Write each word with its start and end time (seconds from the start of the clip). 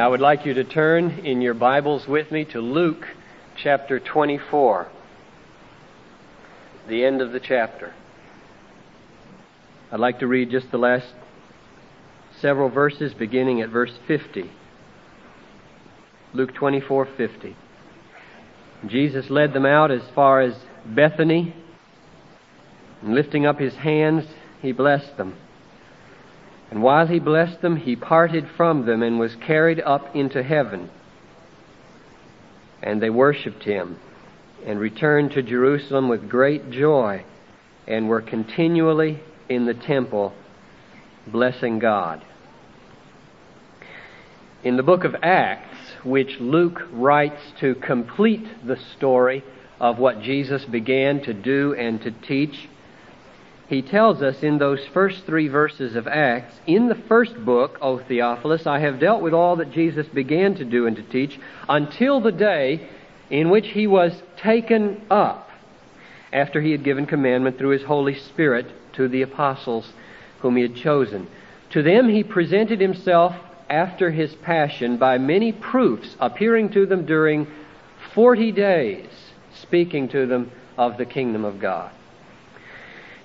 I 0.00 0.08
would 0.08 0.20
like 0.20 0.46
you 0.46 0.54
to 0.54 0.64
turn 0.64 1.18
in 1.22 1.42
your 1.42 1.52
Bibles 1.52 2.08
with 2.08 2.32
me 2.32 2.46
to 2.46 2.60
Luke 2.62 3.06
chapter 3.62 4.00
24, 4.00 4.88
the 6.88 7.04
end 7.04 7.20
of 7.20 7.32
the 7.32 7.38
chapter. 7.38 7.92
I'd 9.92 10.00
like 10.00 10.20
to 10.20 10.26
read 10.26 10.50
just 10.50 10.70
the 10.70 10.78
last 10.78 11.12
several 12.40 12.70
verses 12.70 13.12
beginning 13.12 13.60
at 13.60 13.68
verse 13.68 13.92
50. 14.08 14.50
Luke 16.32 16.54
24:50. 16.54 17.54
Jesus 18.86 19.28
led 19.28 19.52
them 19.52 19.66
out 19.66 19.90
as 19.90 20.08
far 20.14 20.40
as 20.40 20.54
Bethany, 20.86 21.54
and 23.02 23.14
lifting 23.14 23.44
up 23.44 23.58
his 23.58 23.74
hands, 23.74 24.24
he 24.62 24.72
blessed 24.72 25.18
them. 25.18 25.36
And 26.72 26.82
while 26.82 27.06
he 27.06 27.18
blessed 27.18 27.60
them, 27.60 27.76
he 27.76 27.96
parted 27.96 28.48
from 28.56 28.86
them 28.86 29.02
and 29.02 29.20
was 29.20 29.36
carried 29.36 29.78
up 29.78 30.16
into 30.16 30.42
heaven. 30.42 30.88
And 32.82 33.02
they 33.02 33.10
worshipped 33.10 33.64
him 33.64 33.98
and 34.64 34.80
returned 34.80 35.32
to 35.32 35.42
Jerusalem 35.42 36.08
with 36.08 36.30
great 36.30 36.70
joy 36.70 37.26
and 37.86 38.08
were 38.08 38.22
continually 38.22 39.20
in 39.50 39.66
the 39.66 39.74
temple 39.74 40.32
blessing 41.26 41.78
God. 41.78 42.24
In 44.64 44.78
the 44.78 44.82
book 44.82 45.04
of 45.04 45.14
Acts, 45.22 45.76
which 46.04 46.40
Luke 46.40 46.80
writes 46.90 47.52
to 47.60 47.74
complete 47.74 48.46
the 48.66 48.78
story 48.96 49.44
of 49.78 49.98
what 49.98 50.22
Jesus 50.22 50.64
began 50.64 51.20
to 51.24 51.34
do 51.34 51.74
and 51.74 52.00
to 52.00 52.10
teach, 52.10 52.66
he 53.72 53.80
tells 53.80 54.20
us 54.20 54.42
in 54.42 54.58
those 54.58 54.84
first 54.92 55.24
three 55.24 55.48
verses 55.48 55.96
of 55.96 56.06
Acts, 56.06 56.54
in 56.66 56.88
the 56.88 56.94
first 56.94 57.42
book, 57.42 57.78
O 57.80 57.96
Theophilus, 57.96 58.66
I 58.66 58.80
have 58.80 59.00
dealt 59.00 59.22
with 59.22 59.32
all 59.32 59.56
that 59.56 59.72
Jesus 59.72 60.06
began 60.08 60.54
to 60.56 60.64
do 60.66 60.86
and 60.86 60.94
to 60.96 61.02
teach 61.02 61.40
until 61.70 62.20
the 62.20 62.32
day 62.32 62.86
in 63.30 63.48
which 63.48 63.68
he 63.68 63.86
was 63.86 64.22
taken 64.36 65.00
up 65.10 65.48
after 66.34 66.60
he 66.60 66.70
had 66.70 66.84
given 66.84 67.06
commandment 67.06 67.56
through 67.56 67.70
his 67.70 67.84
Holy 67.84 68.14
Spirit 68.14 68.66
to 68.92 69.08
the 69.08 69.22
apostles 69.22 69.90
whom 70.40 70.56
he 70.56 70.62
had 70.62 70.76
chosen. 70.76 71.26
To 71.70 71.82
them 71.82 72.10
he 72.10 72.22
presented 72.22 72.78
himself 72.78 73.34
after 73.70 74.10
his 74.10 74.34
passion 74.34 74.98
by 74.98 75.16
many 75.16 75.50
proofs, 75.50 76.14
appearing 76.20 76.72
to 76.72 76.84
them 76.84 77.06
during 77.06 77.46
forty 78.12 78.52
days, 78.52 79.08
speaking 79.54 80.10
to 80.10 80.26
them 80.26 80.50
of 80.76 80.98
the 80.98 81.06
kingdom 81.06 81.46
of 81.46 81.58
God. 81.58 81.90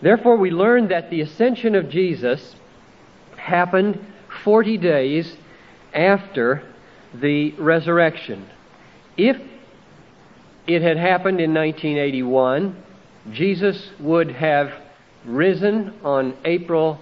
Therefore, 0.01 0.37
we 0.37 0.51
learn 0.51 0.89
that 0.89 1.09
the 1.09 1.21
ascension 1.21 1.75
of 1.75 1.89
Jesus 1.89 2.55
happened 3.35 3.99
40 4.43 4.77
days 4.77 5.35
after 5.93 6.63
the 7.13 7.51
resurrection. 7.53 8.47
If 9.15 9.37
it 10.67 10.81
had 10.81 10.97
happened 10.97 11.39
in 11.39 11.53
1981, 11.53 12.83
Jesus 13.31 13.89
would 13.99 14.31
have 14.31 14.71
risen 15.25 15.93
on 16.03 16.37
April 16.45 16.99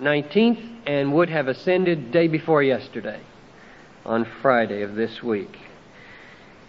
19th 0.00 0.78
and 0.86 1.12
would 1.12 1.28
have 1.28 1.48
ascended 1.48 2.10
day 2.10 2.28
before 2.28 2.62
yesterday, 2.62 3.20
on 4.04 4.26
Friday 4.40 4.82
of 4.82 4.94
this 4.94 5.22
week. 5.22 5.58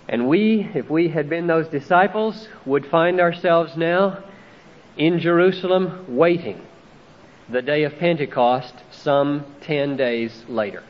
And 0.07 0.27
we, 0.27 0.69
if 0.75 0.89
we 0.89 1.09
had 1.09 1.29
been 1.29 1.47
those 1.47 1.67
disciples, 1.67 2.47
would 2.65 2.85
find 2.87 3.19
ourselves 3.19 3.75
now 3.75 4.23
in 4.97 5.19
Jerusalem 5.19 6.15
waiting 6.15 6.61
the 7.49 7.61
day 7.61 7.83
of 7.83 7.97
Pentecost 7.97 8.73
some 8.91 9.45
10 9.61 9.97
days 9.97 10.45
later. 10.47 10.83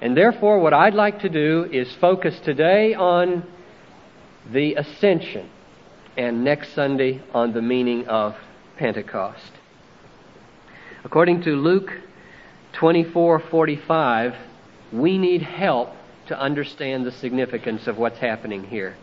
And 0.00 0.16
therefore, 0.16 0.60
what 0.60 0.72
I'd 0.72 0.94
like 0.94 1.20
to 1.20 1.28
do 1.28 1.68
is 1.70 1.94
focus 1.96 2.38
today 2.40 2.94
on 2.94 3.44
the 4.50 4.74
ascension 4.74 5.48
and 6.16 6.44
next 6.44 6.74
Sunday 6.74 7.22
on 7.32 7.52
the 7.52 7.62
meaning 7.62 8.08
of 8.08 8.36
Pentecost. 8.76 9.52
According 11.04 11.42
to 11.42 11.56
Luke 11.56 11.92
24:45, 12.72 14.34
we 14.92 15.18
need 15.18 15.42
help 15.42 15.94
to 16.26 16.38
understand 16.38 17.06
the 17.06 17.12
significance 17.12 17.86
of 17.86 17.98
what's 17.98 18.18
happening 18.18 18.64
here 18.64 18.96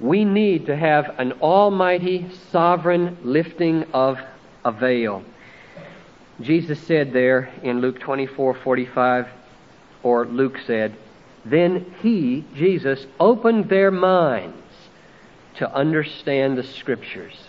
we 0.00 0.24
need 0.24 0.66
to 0.66 0.76
have 0.76 1.18
an 1.18 1.32
almighty, 1.40 2.26
sovereign 2.50 3.16
lifting 3.22 3.84
of 3.92 4.18
a 4.64 4.72
veil. 4.72 5.22
Jesus 6.40 6.78
said 6.80 7.12
there 7.12 7.48
in 7.62 7.80
Luke 7.80 7.98
24:45 7.98 9.26
or 10.02 10.26
Luke 10.26 10.58
said, 10.66 10.94
"Then 11.44 11.86
he, 12.02 12.44
Jesus, 12.54 13.06
opened 13.18 13.68
their 13.68 13.90
minds 13.90 14.88
to 15.54 15.72
understand 15.74 16.58
the 16.58 16.62
scriptures." 16.62 17.48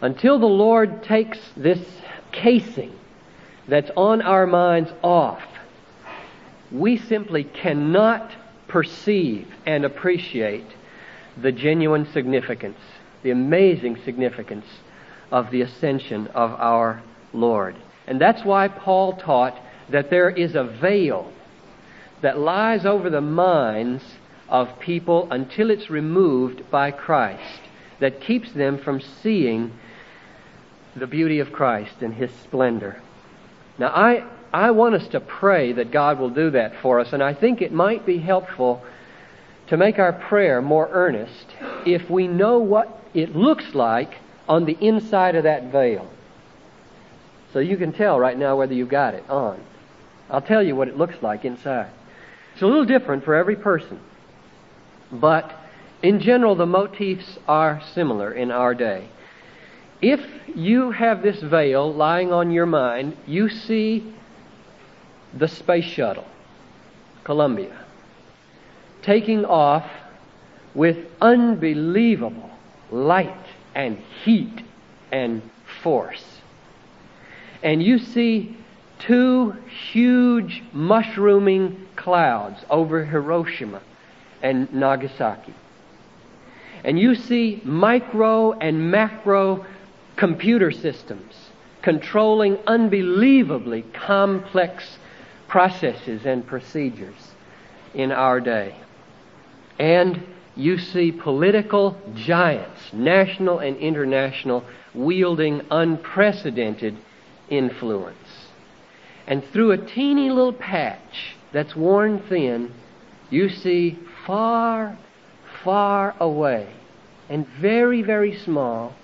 Until 0.00 0.38
the 0.38 0.46
Lord 0.46 1.02
takes 1.02 1.38
this 1.56 2.00
casing 2.32 2.92
that's 3.66 3.90
on 3.96 4.22
our 4.22 4.46
minds 4.46 4.92
off, 5.02 5.42
we 6.70 6.96
simply 6.96 7.44
cannot 7.44 8.30
perceive 8.68 9.46
and 9.66 9.84
appreciate 9.84 10.66
the 11.40 11.52
genuine 11.52 12.06
significance, 12.12 12.78
the 13.22 13.30
amazing 13.30 13.98
significance 14.04 14.66
of 15.30 15.50
the 15.50 15.62
ascension 15.62 16.26
of 16.28 16.52
our 16.52 17.02
Lord. 17.32 17.76
And 18.06 18.20
that's 18.20 18.44
why 18.44 18.68
Paul 18.68 19.16
taught 19.16 19.58
that 19.90 20.10
there 20.10 20.30
is 20.30 20.54
a 20.54 20.64
veil 20.64 21.32
that 22.22 22.38
lies 22.38 22.84
over 22.84 23.10
the 23.10 23.20
minds 23.20 24.02
of 24.48 24.80
people 24.80 25.28
until 25.30 25.70
it's 25.70 25.90
removed 25.90 26.70
by 26.70 26.90
Christ, 26.90 27.60
that 28.00 28.20
keeps 28.20 28.52
them 28.52 28.78
from 28.78 29.00
seeing 29.00 29.72
the 30.96 31.06
beauty 31.06 31.38
of 31.38 31.52
Christ 31.52 31.96
and 32.00 32.14
His 32.14 32.30
splendor. 32.42 33.00
Now, 33.78 33.88
I, 33.88 34.24
I 34.52 34.70
want 34.70 34.94
us 34.94 35.06
to 35.08 35.20
pray 35.20 35.72
that 35.74 35.90
God 35.90 36.18
will 36.18 36.30
do 36.30 36.50
that 36.50 36.80
for 36.80 36.98
us, 36.98 37.12
and 37.12 37.22
I 37.22 37.34
think 37.34 37.60
it 37.60 37.72
might 37.72 38.06
be 38.06 38.18
helpful 38.18 38.82
to 39.68 39.76
make 39.76 39.98
our 39.98 40.12
prayer 40.12 40.60
more 40.62 40.88
earnest 40.90 41.46
if 41.86 42.08
we 42.08 42.26
know 42.26 42.58
what 42.58 43.02
it 43.14 43.36
looks 43.36 43.74
like 43.74 44.14
on 44.48 44.64
the 44.64 44.76
inside 44.80 45.34
of 45.34 45.44
that 45.44 45.70
veil. 45.70 46.10
So 47.52 47.58
you 47.58 47.76
can 47.76 47.92
tell 47.92 48.18
right 48.18 48.36
now 48.36 48.56
whether 48.56 48.74
you've 48.74 48.88
got 48.88 49.14
it 49.14 49.28
on. 49.28 49.62
I'll 50.30 50.42
tell 50.42 50.62
you 50.62 50.74
what 50.74 50.88
it 50.88 50.96
looks 50.96 51.22
like 51.22 51.44
inside. 51.44 51.90
It's 52.52 52.62
a 52.62 52.66
little 52.66 52.84
different 52.84 53.24
for 53.24 53.34
every 53.34 53.56
person, 53.56 54.00
but 55.12 55.54
in 56.02 56.20
general, 56.20 56.54
the 56.54 56.66
motifs 56.66 57.38
are 57.46 57.82
similar 57.94 58.32
in 58.32 58.50
our 58.50 58.74
day. 58.74 59.08
If 60.00 60.20
you 60.54 60.92
have 60.92 61.22
this 61.22 61.40
veil 61.40 61.92
lying 61.92 62.32
on 62.32 62.50
your 62.50 62.66
mind, 62.66 63.16
you 63.26 63.48
see 63.48 64.14
the 65.34 65.48
space 65.48 65.84
shuttle, 65.84 66.26
Columbia 67.24 67.87
taking 69.02 69.44
off 69.44 69.86
with 70.74 70.96
unbelievable 71.20 72.50
light 72.90 73.46
and 73.74 73.98
heat 74.24 74.62
and 75.12 75.42
force. 75.82 76.24
And 77.62 77.82
you 77.82 77.98
see 77.98 78.56
two 78.98 79.54
huge 79.92 80.62
mushrooming 80.72 81.86
clouds 81.96 82.64
over 82.70 83.04
Hiroshima 83.04 83.82
and 84.42 84.72
Nagasaki. 84.72 85.54
And 86.84 86.98
you 86.98 87.14
see 87.14 87.60
micro 87.64 88.52
and 88.52 88.90
macro 88.90 89.66
computer 90.16 90.70
systems 90.70 91.34
controlling 91.82 92.56
unbelievably 92.66 93.82
complex 93.92 94.98
processes 95.48 96.26
and 96.26 96.46
procedures 96.46 97.32
in 97.94 98.12
our 98.12 98.40
day. 98.40 98.76
And 99.78 100.22
you 100.56 100.78
see 100.78 101.12
political 101.12 102.00
giants, 102.14 102.92
national 102.92 103.60
and 103.60 103.76
international, 103.76 104.64
wielding 104.92 105.62
unprecedented 105.70 106.96
influence. 107.48 108.48
And 109.26 109.44
through 109.52 109.72
a 109.72 109.78
teeny 109.78 110.30
little 110.30 110.52
patch 110.52 111.36
that's 111.52 111.76
worn 111.76 112.20
thin, 112.28 112.72
you 113.30 113.48
see 113.48 113.98
far, 114.26 114.98
far 115.62 116.14
away 116.18 116.68
and 117.28 117.46
very, 117.46 118.02
very 118.02 118.36
small 118.36 118.94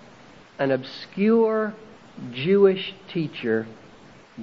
an 0.58 0.70
obscure 0.70 1.74
Jewish 2.32 2.94
teacher 3.08 3.66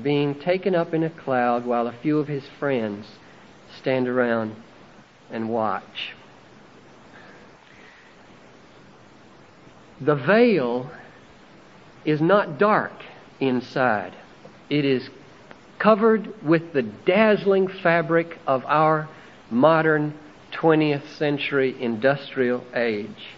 being 0.02 0.36
taken 0.36 0.76
up 0.76 0.94
in 0.94 1.04
a 1.04 1.10
cloud 1.10 1.66
while 1.66 1.88
a 1.88 1.94
few 2.02 2.20
of 2.20 2.28
his 2.28 2.44
friends 2.60 3.08
stand 3.78 4.08
around 4.08 4.56
and 5.30 5.50
watch. 5.50 6.14
The 10.02 10.16
veil 10.16 10.90
is 12.04 12.22
not 12.22 12.58
dark 12.58 12.94
inside. 13.40 14.14
It 14.70 14.84
is 14.84 15.10
covered 15.78 16.44
with 16.44 16.74
the 16.74 16.82
dazzling 16.82 17.68
fabric 17.68 18.40
of 18.48 18.66
our 18.66 19.08
modern 19.52 20.14
20th 20.54 21.08
century 21.18 21.76
industrial 21.80 22.64
age. 22.74 23.30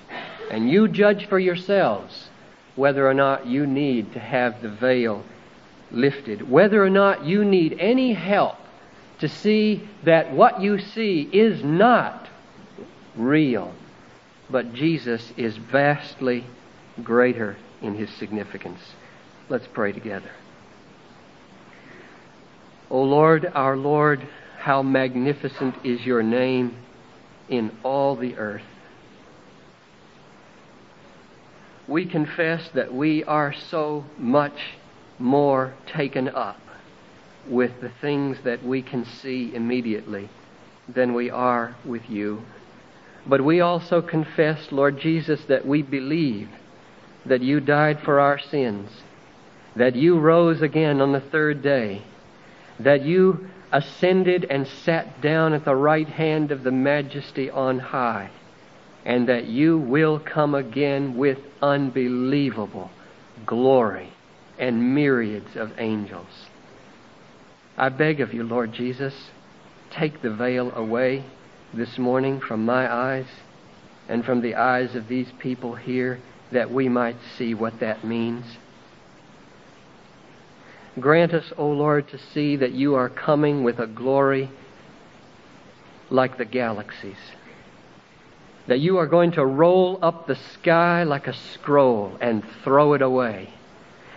And 0.49 0.69
you 0.69 0.87
judge 0.87 1.27
for 1.27 1.39
yourselves 1.39 2.29
whether 2.75 3.07
or 3.07 3.13
not 3.13 3.45
you 3.45 3.67
need 3.67 4.13
to 4.13 4.19
have 4.19 4.61
the 4.61 4.69
veil 4.69 5.23
lifted, 5.91 6.49
whether 6.49 6.83
or 6.83 6.89
not 6.89 7.25
you 7.25 7.45
need 7.45 7.77
any 7.79 8.13
help 8.13 8.57
to 9.19 9.27
see 9.27 9.87
that 10.03 10.31
what 10.31 10.61
you 10.61 10.79
see 10.79 11.21
is 11.31 11.63
not 11.63 12.27
real, 13.15 13.73
but 14.53 14.71
Jesus 14.71 15.33
is 15.35 15.57
vastly 15.57 16.45
greater 17.03 17.57
in 17.81 17.95
his 17.95 18.07
significance. 18.11 18.79
Let's 19.49 19.65
pray 19.65 19.91
together. 19.91 20.29
O 22.91 23.01
Lord, 23.01 23.51
our 23.55 23.75
Lord, 23.75 24.27
how 24.59 24.83
magnificent 24.83 25.73
is 25.83 26.05
your 26.05 26.21
name 26.21 26.77
in 27.49 27.75
all 27.81 28.15
the 28.15 28.35
earth. 28.35 28.61
We 31.87 32.05
confess 32.05 32.69
that 32.75 32.93
we 32.93 33.23
are 33.23 33.53
so 33.53 34.05
much 34.19 34.75
more 35.17 35.73
taken 35.87 36.29
up 36.29 36.61
with 37.47 37.81
the 37.81 37.89
things 38.01 38.37
that 38.43 38.63
we 38.63 38.83
can 38.83 39.03
see 39.03 39.55
immediately 39.55 40.29
than 40.87 41.15
we 41.15 41.31
are 41.31 41.75
with 41.83 42.07
you. 42.07 42.43
But 43.25 43.43
we 43.43 43.61
also 43.61 44.01
confess, 44.01 44.71
Lord 44.71 44.99
Jesus, 44.99 45.43
that 45.45 45.65
we 45.65 45.81
believe 45.81 46.49
that 47.25 47.41
you 47.41 47.59
died 47.59 48.01
for 48.01 48.19
our 48.19 48.37
sins, 48.37 48.89
that 49.75 49.95
you 49.95 50.19
rose 50.19 50.61
again 50.61 50.99
on 50.99 51.13
the 51.13 51.21
third 51.21 51.61
day, 51.61 52.03
that 52.79 53.03
you 53.03 53.47
ascended 53.71 54.45
and 54.49 54.67
sat 54.67 55.21
down 55.21 55.53
at 55.53 55.65
the 55.65 55.75
right 55.75 56.07
hand 56.07 56.51
of 56.51 56.63
the 56.63 56.71
majesty 56.71 57.49
on 57.49 57.79
high, 57.79 58.29
and 59.05 59.27
that 59.29 59.45
you 59.45 59.77
will 59.77 60.19
come 60.19 60.53
again 60.53 61.17
with 61.17 61.37
unbelievable 61.61 62.91
glory 63.45 64.11
and 64.59 64.93
myriads 64.93 65.55
of 65.55 65.71
angels. 65.79 66.47
I 67.77 67.89
beg 67.89 68.21
of 68.21 68.33
you, 68.33 68.43
Lord 68.43 68.73
Jesus, 68.73 69.31
take 69.89 70.21
the 70.21 70.29
veil 70.29 70.71
away 70.75 71.25
this 71.73 71.97
morning 71.97 72.39
from 72.39 72.65
my 72.65 72.91
eyes 72.91 73.25
and 74.07 74.23
from 74.23 74.41
the 74.41 74.55
eyes 74.55 74.95
of 74.95 75.07
these 75.07 75.31
people 75.39 75.75
here 75.75 76.19
that 76.51 76.71
we 76.71 76.87
might 76.87 77.17
see 77.37 77.53
what 77.53 77.79
that 77.79 78.03
means. 78.03 78.45
Grant 80.99 81.33
us, 81.33 81.51
O 81.57 81.67
Lord, 81.67 82.07
to 82.09 82.17
see 82.17 82.55
that 82.57 82.73
you 82.73 82.95
are 82.95 83.09
coming 83.09 83.63
with 83.63 83.79
a 83.79 83.87
glory 83.87 84.49
like 86.09 86.37
the 86.37 86.45
galaxies. 86.45 87.17
That 88.67 88.79
you 88.79 88.97
are 88.97 89.07
going 89.07 89.31
to 89.31 89.45
roll 89.45 89.97
up 90.01 90.27
the 90.27 90.35
sky 90.35 91.03
like 91.03 91.27
a 91.27 91.33
scroll 91.33 92.17
and 92.21 92.43
throw 92.63 92.93
it 92.93 93.01
away 93.01 93.49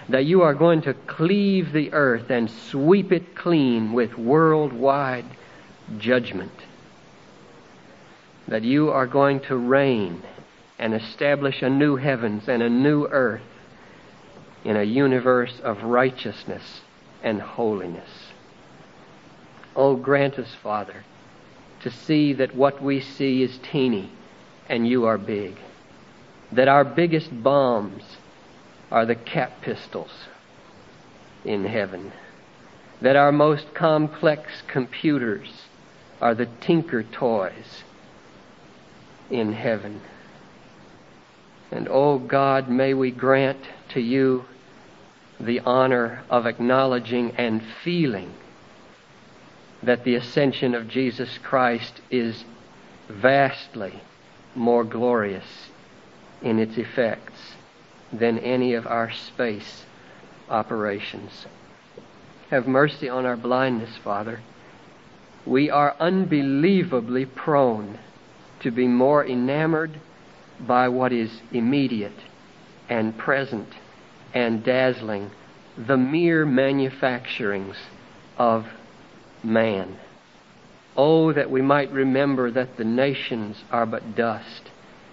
that 0.09 0.25
you 0.25 0.43
are 0.43 0.55
going 0.55 0.83
to 0.83 0.95
cleave 0.95 1.73
the 1.73 1.93
earth 1.93 2.31
and 2.31 2.51
sweep 2.51 3.11
it 3.13 3.35
clean 3.35 3.93
with 3.93 4.17
worldwide 4.17 5.25
judgment. 5.99 6.53
That 8.49 8.63
you 8.63 8.91
are 8.91 9.07
going 9.07 9.41
to 9.41 9.57
reign 9.57 10.23
and 10.79 10.95
establish 10.95 11.63
a 11.63 11.71
new 11.71 11.97
heavens 11.97 12.49
and 12.49 12.63
a 12.63 12.69
new 12.69 13.07
earth 13.07 13.43
in 14.65 14.77
a 14.77 14.83
universe 14.83 15.61
of 15.63 15.83
righteousness 15.83 16.81
and 17.23 17.41
holiness. 17.41 18.11
Oh, 19.75 19.97
grant 19.97 20.39
us, 20.39 20.55
Father, 20.63 21.05
to 21.83 21.91
see 21.91 22.33
that 22.35 22.55
what 22.55 22.83
we 22.83 23.01
see 23.01 23.43
is 23.43 23.59
teeny 23.59 24.11
and 24.69 24.87
you 24.87 25.07
are 25.07 25.19
big. 25.19 25.57
That 26.53 26.69
our 26.69 26.85
biggest 26.85 27.43
bombs 27.43 28.03
are 28.91 29.07
the 29.07 29.15
cap 29.15 29.61
pistols 29.61 30.13
in 31.45 31.65
heaven. 31.65 32.13
That 33.01 33.17
our 33.17 33.33
most 33.33 33.75
complex 33.75 34.63
computers 34.67 35.67
are 36.21 36.35
the 36.35 36.49
tinker 36.61 37.03
toys 37.03 37.85
in 39.31 39.53
heaven. 39.53 40.01
And 41.71 41.89
oh 41.89 42.19
God, 42.19 42.69
may 42.69 42.95
we 42.95 43.11
grant 43.11 43.59
to 43.91 44.01
you 44.01 44.45
the 45.41 45.61
honor 45.61 46.23
of 46.31 46.47
acknowledging 46.47 47.33
and 47.37 47.63
feeling 47.83 48.33
that 49.83 50.05
the 50.05 50.15
ascension 50.15 50.75
of 50.75 50.89
Jesus 50.89 51.39
Christ 51.43 52.01
is 52.11 52.45
vastly 53.09 54.01
more 54.55 54.85
glorious 54.85 55.69
in 56.43 56.59
its 56.59 56.79
effects 56.79 57.55
than 58.13 58.39
any 58.39 58.75
of 58.75 58.87
our 58.87 59.11
space 59.11 59.85
operations. 60.49 61.47
Have 62.51 62.67
mercy 62.67 63.09
on 63.09 63.27
our 63.27 63.37
blindness, 63.37 63.97
Father. 64.03 64.41
We 65.45 65.69
are 65.71 65.97
unbelievably 65.99 67.27
prone 67.27 67.99
to 68.61 68.71
be 68.71 68.87
more 68.87 69.25
enamored 69.25 70.01
by 70.61 70.89
what 70.89 71.13
is 71.13 71.41
immediate 71.53 72.19
and 72.89 73.17
present 73.19 73.69
and 74.33 74.65
dazzling, 74.65 75.31
the 75.77 75.97
mere 75.97 76.47
manufacturings 76.47 77.77
of 78.39 78.67
man. 79.43 79.99
Oh, 80.97 81.33
that 81.33 81.51
we 81.51 81.61
might 81.61 81.91
remember 81.93 82.51
that 82.51 82.77
the 82.77 82.85
nations 82.85 83.63
are 83.71 83.87
but 83.87 84.17
dust 84.17 84.71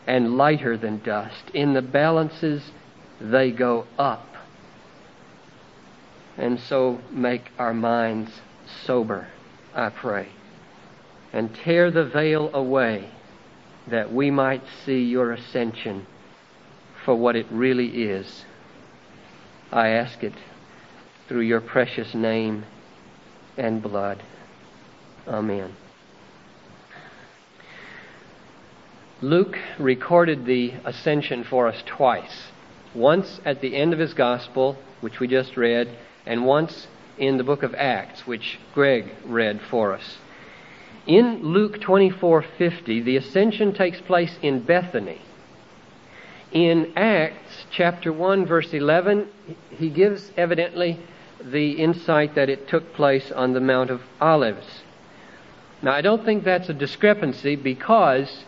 and 0.08 0.38
lighter 0.38 0.78
than 0.78 1.04
dust. 1.04 1.50
In 1.54 1.74
the 1.74 1.82
balances 1.82 2.72
they 3.20 3.52
go 3.52 3.86
up. 3.98 4.28
And 6.38 6.60
so 6.60 7.00
make 7.12 7.52
our 7.60 7.74
minds 7.74 8.32
sober, 8.86 9.28
I 9.74 9.90
pray. 9.90 10.30
And 11.32 11.54
tear 11.54 11.92
the 11.92 12.06
veil 12.06 12.50
away 12.54 13.10
that 13.88 14.14
we 14.14 14.32
might 14.32 14.64
see 14.86 15.04
your 15.04 15.32
ascension 15.32 16.06
for 17.04 17.16
what 17.16 17.36
it 17.36 17.46
really 17.52 18.04
is. 18.04 18.46
I 19.72 19.90
ask 19.90 20.24
it 20.24 20.34
through 21.28 21.42
your 21.42 21.62
precious 21.62 22.14
name 22.14 22.66
and 23.58 23.82
blood. 23.82 24.24
Amen. 25.28 25.76
Luke 29.22 29.58
recorded 29.80 30.46
the 30.46 30.74
ascension 30.84 31.44
for 31.44 31.68
us 31.68 31.82
twice 31.86 32.52
once 32.94 33.40
at 33.46 33.62
the 33.62 33.76
end 33.76 33.94
of 33.94 34.00
his 34.00 34.14
gospel, 34.14 34.78
which 35.02 35.20
we 35.20 35.28
just 35.28 35.58
read, 35.58 35.90
and 36.26 36.46
once 36.46 36.88
in 37.18 37.38
the 37.38 37.44
book 37.44 37.64
of 37.64 37.74
Acts, 37.76 38.28
which 38.28 38.60
Greg 38.74 39.10
read 39.26 39.62
for 39.70 39.94
us. 39.94 40.18
In 41.06 41.44
Luke 41.44 41.82
24:50, 41.82 43.04
the 43.04 43.18
ascension 43.18 43.74
takes 43.74 44.00
place 44.00 44.38
in 44.42 44.62
Bethany. 44.62 45.22
In 46.54 46.94
Acts 46.96 47.66
chapter 47.72 48.14
1 48.14 48.46
verse 48.46 48.74
11, 48.74 49.28
he 49.70 49.90
gives 49.90 50.32
evidently 50.38 51.00
the 51.44 51.72
insight 51.72 52.36
that 52.36 52.50
it 52.50 52.70
took 52.70 52.94
place 52.94 53.32
on 53.32 53.52
the 53.52 53.60
Mount 53.60 53.90
of 53.90 54.02
Olives. 54.22 54.84
Now, 55.82 55.92
I 55.92 56.00
don't 56.00 56.24
think 56.24 56.46
that's 56.46 56.70
a 56.70 56.74
discrepancy 56.74 57.58
because 57.58 58.46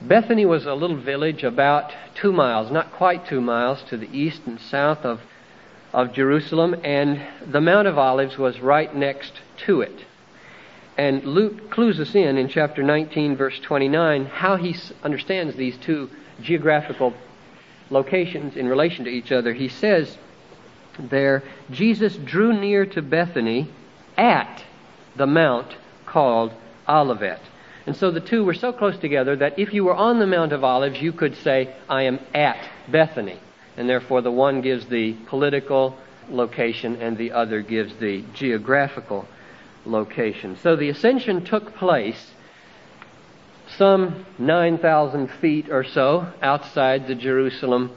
Bethany 0.00 0.46
was 0.46 0.64
a 0.64 0.72
little 0.74 0.96
village 0.96 1.44
about 1.44 1.92
two 2.14 2.32
miles, 2.32 2.70
not 2.70 2.92
quite 2.92 3.26
two 3.26 3.42
miles, 3.42 3.82
to 3.84 3.98
the 3.98 4.08
east 4.16 4.42
and 4.46 4.58
south 4.58 5.04
of, 5.04 5.20
of 5.92 6.14
Jerusalem, 6.14 6.74
and 6.82 7.20
the 7.46 7.60
Mount 7.60 7.86
of 7.86 7.98
Olives 7.98 8.38
was 8.38 8.60
right 8.60 8.94
next 8.96 9.42
to 9.66 9.82
it. 9.82 10.03
And 10.96 11.24
Luke 11.24 11.70
clues 11.70 11.98
us 11.98 12.14
in 12.14 12.38
in 12.38 12.48
chapter 12.48 12.82
19, 12.82 13.36
verse 13.36 13.58
29, 13.60 14.26
how 14.26 14.56
he 14.56 14.76
understands 15.02 15.56
these 15.56 15.76
two 15.78 16.08
geographical 16.40 17.14
locations 17.90 18.56
in 18.56 18.68
relation 18.68 19.04
to 19.04 19.10
each 19.10 19.32
other. 19.32 19.52
He 19.52 19.68
says 19.68 20.16
there, 20.98 21.42
Jesus 21.70 22.16
drew 22.16 22.58
near 22.58 22.86
to 22.86 23.02
Bethany 23.02 23.68
at 24.16 24.64
the 25.16 25.26
mount 25.26 25.76
called 26.06 26.52
Olivet. 26.88 27.40
And 27.86 27.96
so 27.96 28.10
the 28.10 28.20
two 28.20 28.44
were 28.44 28.54
so 28.54 28.72
close 28.72 28.96
together 28.96 29.36
that 29.36 29.58
if 29.58 29.74
you 29.74 29.84
were 29.84 29.94
on 29.94 30.18
the 30.18 30.26
Mount 30.26 30.52
of 30.52 30.64
Olives, 30.64 31.02
you 31.02 31.12
could 31.12 31.36
say, 31.36 31.74
I 31.88 32.02
am 32.02 32.18
at 32.32 32.56
Bethany. 32.88 33.38
And 33.76 33.88
therefore, 33.88 34.22
the 34.22 34.30
one 34.30 34.62
gives 34.62 34.86
the 34.86 35.12
political 35.26 35.96
location 36.30 36.96
and 37.02 37.18
the 37.18 37.32
other 37.32 37.60
gives 37.60 37.94
the 37.96 38.24
geographical 38.32 39.26
location. 39.84 40.56
So 40.62 40.76
the 40.76 40.88
ascension 40.88 41.44
took 41.44 41.74
place 41.76 42.32
some 43.76 44.26
9,000 44.38 45.28
feet 45.40 45.70
or 45.70 45.84
so 45.84 46.32
outside 46.42 47.06
the 47.06 47.14
Jerusalem 47.14 47.90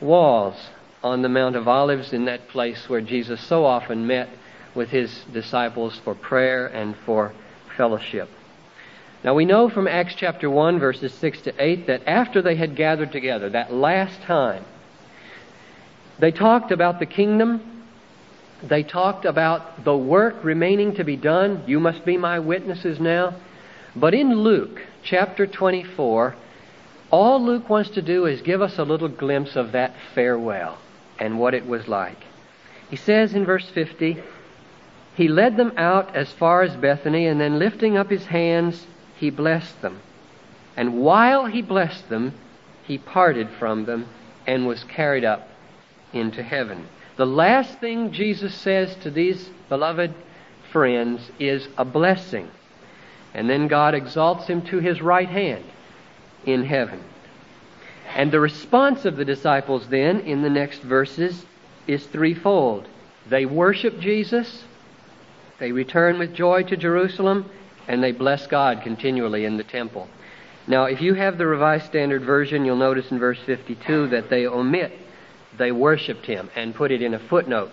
walls 0.00 0.70
on 1.02 1.22
the 1.22 1.28
Mount 1.28 1.56
of 1.56 1.68
Olives 1.68 2.12
in 2.12 2.24
that 2.26 2.48
place 2.48 2.88
where 2.88 3.00
Jesus 3.00 3.40
so 3.40 3.64
often 3.64 4.06
met 4.06 4.28
with 4.74 4.90
his 4.90 5.24
disciples 5.32 6.00
for 6.04 6.14
prayer 6.14 6.66
and 6.66 6.96
for 7.04 7.32
fellowship. 7.76 8.28
Now 9.24 9.34
we 9.34 9.44
know 9.44 9.68
from 9.68 9.88
Acts 9.88 10.14
chapter 10.16 10.48
1 10.48 10.78
verses 10.78 11.12
6 11.14 11.42
to 11.42 11.54
8 11.62 11.86
that 11.88 12.06
after 12.06 12.40
they 12.40 12.54
had 12.54 12.76
gathered 12.76 13.12
together, 13.12 13.50
that 13.50 13.72
last 13.72 14.20
time, 14.22 14.64
they 16.18 16.30
talked 16.30 16.70
about 16.70 16.98
the 16.98 17.06
kingdom. 17.06 17.77
They 18.62 18.82
talked 18.82 19.24
about 19.24 19.84
the 19.84 19.96
work 19.96 20.42
remaining 20.42 20.94
to 20.96 21.04
be 21.04 21.16
done. 21.16 21.62
You 21.66 21.78
must 21.78 22.04
be 22.04 22.16
my 22.16 22.38
witnesses 22.38 22.98
now. 22.98 23.34
But 23.94 24.14
in 24.14 24.34
Luke 24.34 24.82
chapter 25.02 25.46
24, 25.46 26.34
all 27.10 27.42
Luke 27.42 27.70
wants 27.70 27.90
to 27.90 28.02
do 28.02 28.26
is 28.26 28.42
give 28.42 28.60
us 28.60 28.78
a 28.78 28.84
little 28.84 29.08
glimpse 29.08 29.56
of 29.56 29.72
that 29.72 29.94
farewell 30.14 30.78
and 31.18 31.38
what 31.38 31.54
it 31.54 31.66
was 31.66 31.88
like. 31.88 32.18
He 32.90 32.96
says 32.96 33.34
in 33.34 33.44
verse 33.44 33.68
50, 33.68 34.22
He 35.14 35.28
led 35.28 35.56
them 35.56 35.72
out 35.76 36.14
as 36.16 36.32
far 36.32 36.62
as 36.62 36.76
Bethany, 36.76 37.26
and 37.26 37.40
then 37.40 37.58
lifting 37.58 37.96
up 37.96 38.10
his 38.10 38.26
hands, 38.26 38.86
he 39.16 39.30
blessed 39.30 39.80
them. 39.82 40.00
And 40.76 41.00
while 41.00 41.46
he 41.46 41.62
blessed 41.62 42.08
them, 42.08 42.34
he 42.84 42.98
parted 42.98 43.48
from 43.50 43.84
them 43.84 44.06
and 44.46 44.66
was 44.66 44.84
carried 44.84 45.24
up 45.24 45.48
into 46.12 46.42
heaven. 46.42 46.88
The 47.18 47.26
last 47.26 47.80
thing 47.80 48.12
Jesus 48.12 48.54
says 48.54 48.94
to 49.02 49.10
these 49.10 49.50
beloved 49.68 50.14
friends 50.70 51.20
is 51.40 51.66
a 51.76 51.84
blessing. 51.84 52.48
And 53.34 53.50
then 53.50 53.66
God 53.66 53.92
exalts 53.96 54.46
him 54.46 54.62
to 54.66 54.78
his 54.78 55.02
right 55.02 55.28
hand 55.28 55.64
in 56.46 56.64
heaven. 56.64 57.02
And 58.14 58.30
the 58.30 58.38
response 58.38 59.04
of 59.04 59.16
the 59.16 59.24
disciples 59.24 59.88
then 59.88 60.20
in 60.20 60.42
the 60.42 60.48
next 60.48 60.80
verses 60.80 61.44
is 61.88 62.06
threefold. 62.06 62.86
They 63.28 63.46
worship 63.46 63.98
Jesus, 63.98 64.64
they 65.58 65.72
return 65.72 66.20
with 66.20 66.34
joy 66.34 66.62
to 66.62 66.76
Jerusalem, 66.76 67.50
and 67.88 68.00
they 68.00 68.12
bless 68.12 68.46
God 68.46 68.82
continually 68.82 69.44
in 69.44 69.56
the 69.56 69.64
temple. 69.64 70.08
Now, 70.68 70.84
if 70.84 71.00
you 71.00 71.14
have 71.14 71.36
the 71.36 71.46
Revised 71.46 71.86
Standard 71.86 72.22
Version, 72.22 72.64
you'll 72.64 72.76
notice 72.76 73.10
in 73.10 73.18
verse 73.18 73.40
52 73.44 74.08
that 74.08 74.30
they 74.30 74.46
omit 74.46 74.92
they 75.58 75.72
worshiped 75.72 76.26
him 76.26 76.50
and 76.56 76.74
put 76.74 76.90
it 76.90 77.02
in 77.02 77.14
a 77.14 77.18
footnote. 77.18 77.72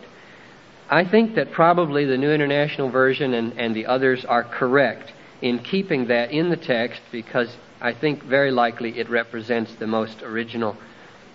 I 0.90 1.06
think 1.06 1.36
that 1.36 1.52
probably 1.52 2.06
the 2.06 2.18
New 2.18 2.32
International 2.32 2.90
Version 2.90 3.34
and, 3.34 3.58
and 3.58 3.76
the 3.76 3.88
others 3.88 4.24
are 4.26 4.44
correct 4.44 5.12
in 5.42 5.60
keeping 5.60 6.08
that 6.08 6.32
in 6.32 6.50
the 6.50 6.58
text 6.58 7.02
because 7.12 7.56
I 7.82 7.94
think 7.94 8.24
very 8.24 8.52
likely 8.52 8.98
it 9.00 9.10
represents 9.10 9.74
the 9.76 9.88
most 9.88 10.22
original 10.22 10.78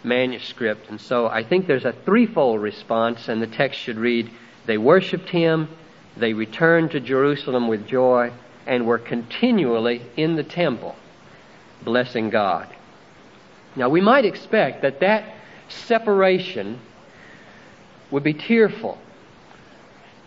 manuscript. 0.02 0.88
And 0.88 1.00
so 1.00 1.26
I 1.26 1.44
think 1.44 1.66
there's 1.66 1.84
a 1.84 1.92
threefold 1.92 2.60
response, 2.60 3.28
and 3.28 3.42
the 3.42 3.46
text 3.46 3.80
should 3.80 3.98
read 3.98 4.30
They 4.66 4.78
worshiped 4.78 5.28
him, 5.28 5.68
they 6.16 6.32
returned 6.32 6.92
to 6.92 7.00
Jerusalem 7.00 7.68
with 7.68 7.86
joy, 7.86 8.32
and 8.66 8.86
were 8.86 8.98
continually 8.98 10.02
in 10.16 10.36
the 10.36 10.44
temple 10.44 10.96
blessing 11.82 12.30
God. 12.30 12.68
Now, 13.74 13.88
we 13.88 14.00
might 14.00 14.24
expect 14.24 14.82
that 14.82 15.00
that 15.00 15.34
separation 15.70 16.80
would 18.10 18.22
be 18.24 18.34
tearful. 18.34 18.98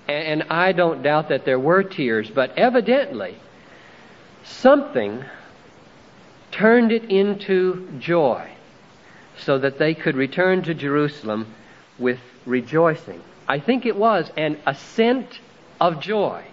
And 0.08 0.44
I 0.44 0.72
don't 0.74 1.02
doubt 1.02 1.30
that 1.30 1.46
there 1.46 1.60
were 1.60 1.84
tears, 1.84 2.30
but 2.30 2.58
evidently 2.58 3.38
something 4.44 5.24
turned 6.52 6.92
it 6.92 7.06
into 7.06 7.88
joy 8.00 8.50
so 9.38 9.58
that 9.58 9.80
they 9.80 9.94
could 9.94 10.16
return 10.16 10.62
to 10.64 10.74
Jerusalem 10.74 11.54
with 11.98 12.20
rejoicing. 12.46 13.22
I 13.48 13.60
think 13.60 13.86
it 13.86 13.96
was 13.96 14.30
an 14.38 14.60
ascent 14.66 15.40
of 15.80 16.00
joy. 16.00 16.44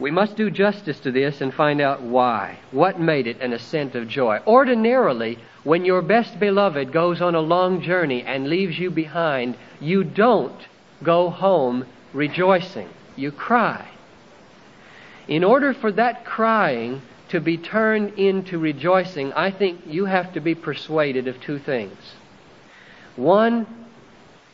We 0.00 0.10
must 0.10 0.34
do 0.34 0.50
justice 0.50 0.98
to 1.00 1.12
this 1.12 1.42
and 1.42 1.52
find 1.52 1.78
out 1.80 2.00
why. 2.00 2.58
What 2.70 2.98
made 2.98 3.26
it 3.26 3.42
an 3.42 3.52
ascent 3.52 3.94
of 3.94 4.08
joy? 4.08 4.40
Ordinarily, 4.46 5.38
when 5.62 5.84
your 5.84 6.00
best 6.00 6.40
beloved 6.40 6.90
goes 6.90 7.20
on 7.20 7.34
a 7.34 7.40
long 7.40 7.82
journey 7.82 8.22
and 8.22 8.48
leaves 8.48 8.78
you 8.78 8.90
behind, 8.90 9.56
you 9.78 10.02
don't 10.02 10.66
go 11.02 11.28
home 11.28 11.84
rejoicing. 12.14 12.88
You 13.14 13.30
cry. 13.30 13.88
In 15.28 15.44
order 15.44 15.74
for 15.74 15.92
that 15.92 16.24
crying 16.24 17.02
to 17.28 17.40
be 17.40 17.58
turned 17.58 18.18
into 18.18 18.58
rejoicing, 18.58 19.34
I 19.34 19.50
think 19.50 19.82
you 19.86 20.06
have 20.06 20.32
to 20.32 20.40
be 20.40 20.54
persuaded 20.54 21.28
of 21.28 21.40
two 21.42 21.58
things. 21.58 21.98
One, 23.16 23.66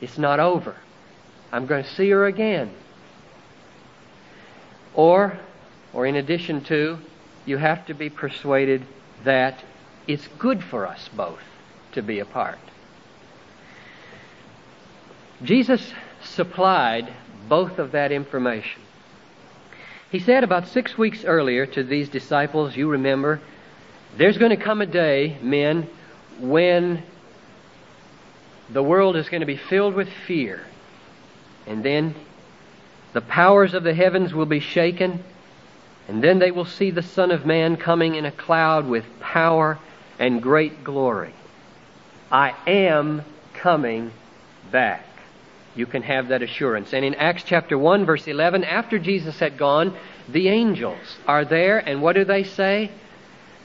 it's 0.01 0.19
not 0.19 0.41
over. 0.41 0.75
I'm 1.53 1.67
going 1.67 1.85
to 1.85 1.95
see 1.95 2.11
her 2.11 2.27
again. 2.27 2.73
Or, 4.97 5.39
or 5.93 6.07
in 6.07 6.17
addition 6.17 6.65
to, 6.65 6.99
you 7.45 7.59
have 7.59 7.87
to 7.87 7.95
be 7.95 8.11
persuaded 8.11 8.83
that 9.25 9.63
it's 10.09 10.27
good 10.39 10.65
for 10.65 10.87
us 10.87 11.09
both 11.15 11.43
to 11.93 12.03
be 12.03 12.19
apart. 12.19 12.59
Jesus 15.43 15.93
supplied 16.23 17.13
both 17.49 17.79
of 17.79 17.93
that 17.93 18.11
information. 18.11 18.83
He 20.11 20.19
said 20.19 20.45
about 20.45 20.69
six 20.69 20.97
weeks 20.97 21.25
earlier 21.25 21.67
to 21.67 21.83
these 21.83 22.09
disciples, 22.09 22.75
you 22.75 22.89
remember, 22.89 23.41
there's 24.17 24.39
going 24.39 24.57
to 24.57 24.63
come 24.63 24.81
a 24.81 24.87
day, 24.87 25.37
men, 25.43 25.89
when 26.41 27.03
the 28.71 28.83
world 28.83 29.17
is 29.17 29.29
going 29.29 29.41
to 29.41 29.47
be 29.47 29.57
filled 29.57 29.95
with 29.95 30.09
fear. 30.27 30.65
And 31.67 31.85
then 31.85 32.15
the 33.17 33.23
powers 33.23 33.73
of 33.73 33.83
the 33.83 33.95
heavens 33.95 34.35
will 34.35 34.45
be 34.45 34.61
shaken, 34.61 35.25
and 36.07 36.23
then 36.23 36.39
they 36.39 36.51
will 36.51 36.67
see 36.67 36.91
the 36.91 37.01
Son 37.01 37.31
of 37.31 37.47
Man 37.47 37.79
coming 37.79 38.15
in 38.15 38.27
a 38.27 38.31
cloud 38.31 38.87
with 38.87 39.07
power 39.21 39.79
and 40.19 40.43
great 40.43 40.85
glory. 40.85 41.33
I 42.31 42.55
am 42.67 43.23
coming 43.55 44.13
back. 44.71 45.07
You 45.75 45.87
can 45.87 46.03
have 46.03 46.29
that 46.29 46.43
assurance. 46.43 46.93
And 46.93 47.07
in 47.07 47.15
Acts 47.15 47.43
chapter 47.43 47.79
1, 47.79 48.05
verse 48.05 48.29
11, 48.29 48.65
after 48.65 48.99
Jesus 48.99 49.39
had 49.39 49.57
gone, 49.57 49.97
the 50.29 50.49
angels 50.51 51.17
are 51.27 51.47
there, 51.47 51.79
and 51.79 52.03
what 52.03 52.17
do 52.17 52.25
they 52.27 52.45
say? 52.45 52.91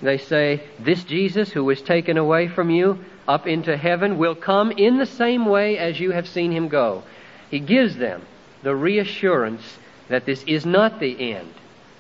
They 0.02 0.18
say, 0.18 0.64
This 0.80 1.04
Jesus 1.04 1.50
who 1.50 1.66
was 1.66 1.82
taken 1.82 2.18
away 2.18 2.48
from 2.48 2.70
you 2.70 3.04
up 3.28 3.48
into 3.48 3.76
heaven 3.76 4.18
will 4.18 4.36
come 4.36 4.72
in 4.72 4.98
the 4.98 5.06
same 5.06 5.46
way 5.46 5.78
as 5.78 6.00
you 6.00 6.12
have 6.12 6.30
seen 6.30 6.54
him 6.54 6.70
go. 6.70 7.04
He 7.50 7.60
gives 7.60 7.98
them 7.98 8.22
the 8.64 8.76
reassurance 8.76 9.78
that 10.10 10.26
this 10.26 10.44
is 10.44 10.66
not 10.66 11.00
the 11.00 11.34
end. 11.34 11.54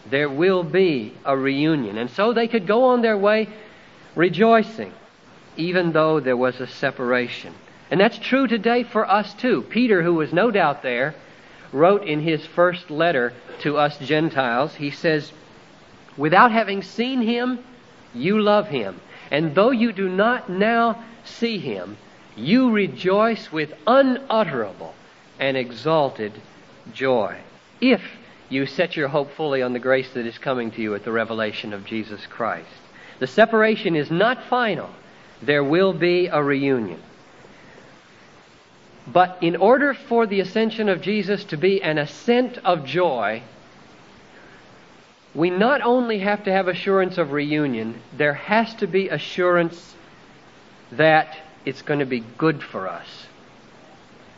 There 0.10 0.30
will 0.30 0.64
be 0.64 1.14
a 1.26 1.38
reunion. 1.38 1.98
And 1.98 2.10
so 2.10 2.34
they 2.34 2.48
could 2.48 2.68
go 2.68 2.86
on 2.86 3.02
their 3.02 3.18
way 3.18 3.48
rejoicing, 4.16 4.94
even 5.58 5.92
though 5.92 6.20
there 6.20 6.38
was 6.38 6.60
a 6.60 6.68
separation. 6.68 7.54
And 7.90 8.00
that's 8.00 8.18
true 8.18 8.48
today 8.48 8.84
for 8.84 9.10
us 9.10 9.34
too. 9.34 9.64
Peter, 9.64 10.02
who 10.02 10.16
was 10.16 10.34
no 10.34 10.52
doubt 10.52 10.82
there, 10.82 11.16
wrote 11.72 12.04
in 12.04 12.22
his 12.22 12.46
first 12.46 12.90
letter 12.90 13.34
to 13.62 13.78
us 13.78 13.98
Gentiles, 14.00 14.76
he 14.76 14.92
says, 14.92 15.32
Without 16.18 16.52
having 16.52 16.84
seen 16.84 17.22
him, 17.22 17.60
you 18.14 18.42
love 18.42 18.68
him. 18.68 19.00
And 19.30 19.56
though 19.56 19.72
you 19.72 19.94
do 19.94 20.10
not 20.10 20.50
now 20.50 21.04
see 21.24 21.58
him, 21.58 21.98
you 22.36 22.72
rejoice 22.72 23.52
with 23.52 23.74
unutterable 23.88 24.94
and 25.40 25.56
exalted 25.56 26.34
joy. 26.94 27.40
If 27.80 28.02
you 28.52 28.66
set 28.66 28.98
your 28.98 29.08
hope 29.08 29.32
fully 29.32 29.62
on 29.62 29.74
the 29.74 29.80
grace 29.80 30.12
that 30.14 30.26
is 30.26 30.38
coming 30.38 30.72
to 30.72 30.82
you 30.82 30.94
at 30.94 31.06
the 31.06 31.12
revelation 31.12 31.74
of 31.74 31.86
Jesus 31.86 32.28
Christ. 32.28 32.68
The 33.20 33.28
separation 33.28 33.96
is 33.96 34.12
not 34.12 34.44
final. 34.50 34.90
There 35.42 35.64
will 35.64 35.94
be 35.94 36.28
a 36.28 36.44
reunion. 36.44 37.02
But 39.08 39.38
in 39.42 39.56
order 39.56 39.94
for 39.94 40.28
the 40.28 40.42
ascension 40.42 40.90
of 40.90 41.02
Jesus 41.02 41.46
to 41.46 41.58
be 41.58 41.82
an 41.82 41.98
ascent 41.98 42.58
of 42.60 42.86
joy, 42.86 43.42
we 45.34 45.50
not 45.50 45.82
only 45.82 46.20
have 46.20 46.44
to 46.44 46.52
have 46.52 46.68
assurance 46.68 47.18
of 47.18 47.32
reunion, 47.32 48.02
there 48.18 48.34
has 48.34 48.76
to 48.76 48.88
be 48.88 49.08
assurance 49.08 49.96
that 50.92 51.38
it's 51.66 51.82
going 51.82 52.00
to 52.00 52.06
be 52.06 52.24
good 52.38 52.62
for 52.62 52.88
us 52.88 53.28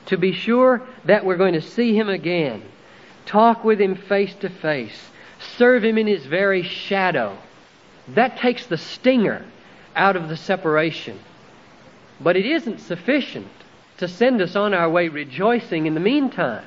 to 0.07 0.17
be 0.17 0.33
sure 0.33 0.81
that 1.05 1.25
we're 1.25 1.38
going 1.38 1.53
to 1.53 1.62
see 1.62 1.95
Him 1.95 2.10
again, 2.10 2.63
talk 3.25 3.63
with 3.63 3.79
Him 3.79 3.95
face 3.95 4.33
to 4.36 4.50
face, 4.50 5.10
serve 5.57 5.83
Him 5.83 5.98
in 5.98 6.07
His 6.07 6.25
very 6.25 6.63
shadow. 6.63 7.38
That 8.10 8.38
takes 8.38 8.65
the 8.65 8.77
stinger 8.77 9.45
out 9.95 10.15
of 10.15 10.29
the 10.29 10.38
separation. 10.38 11.19
But 12.19 12.36
it 12.36 12.45
isn't 12.45 12.79
sufficient 12.79 13.48
to 13.98 14.07
send 14.07 14.41
us 14.41 14.55
on 14.55 14.74
our 14.74 14.89
way 14.89 15.07
rejoicing 15.07 15.86
in 15.86 15.93
the 15.93 16.00
meantime. 16.00 16.65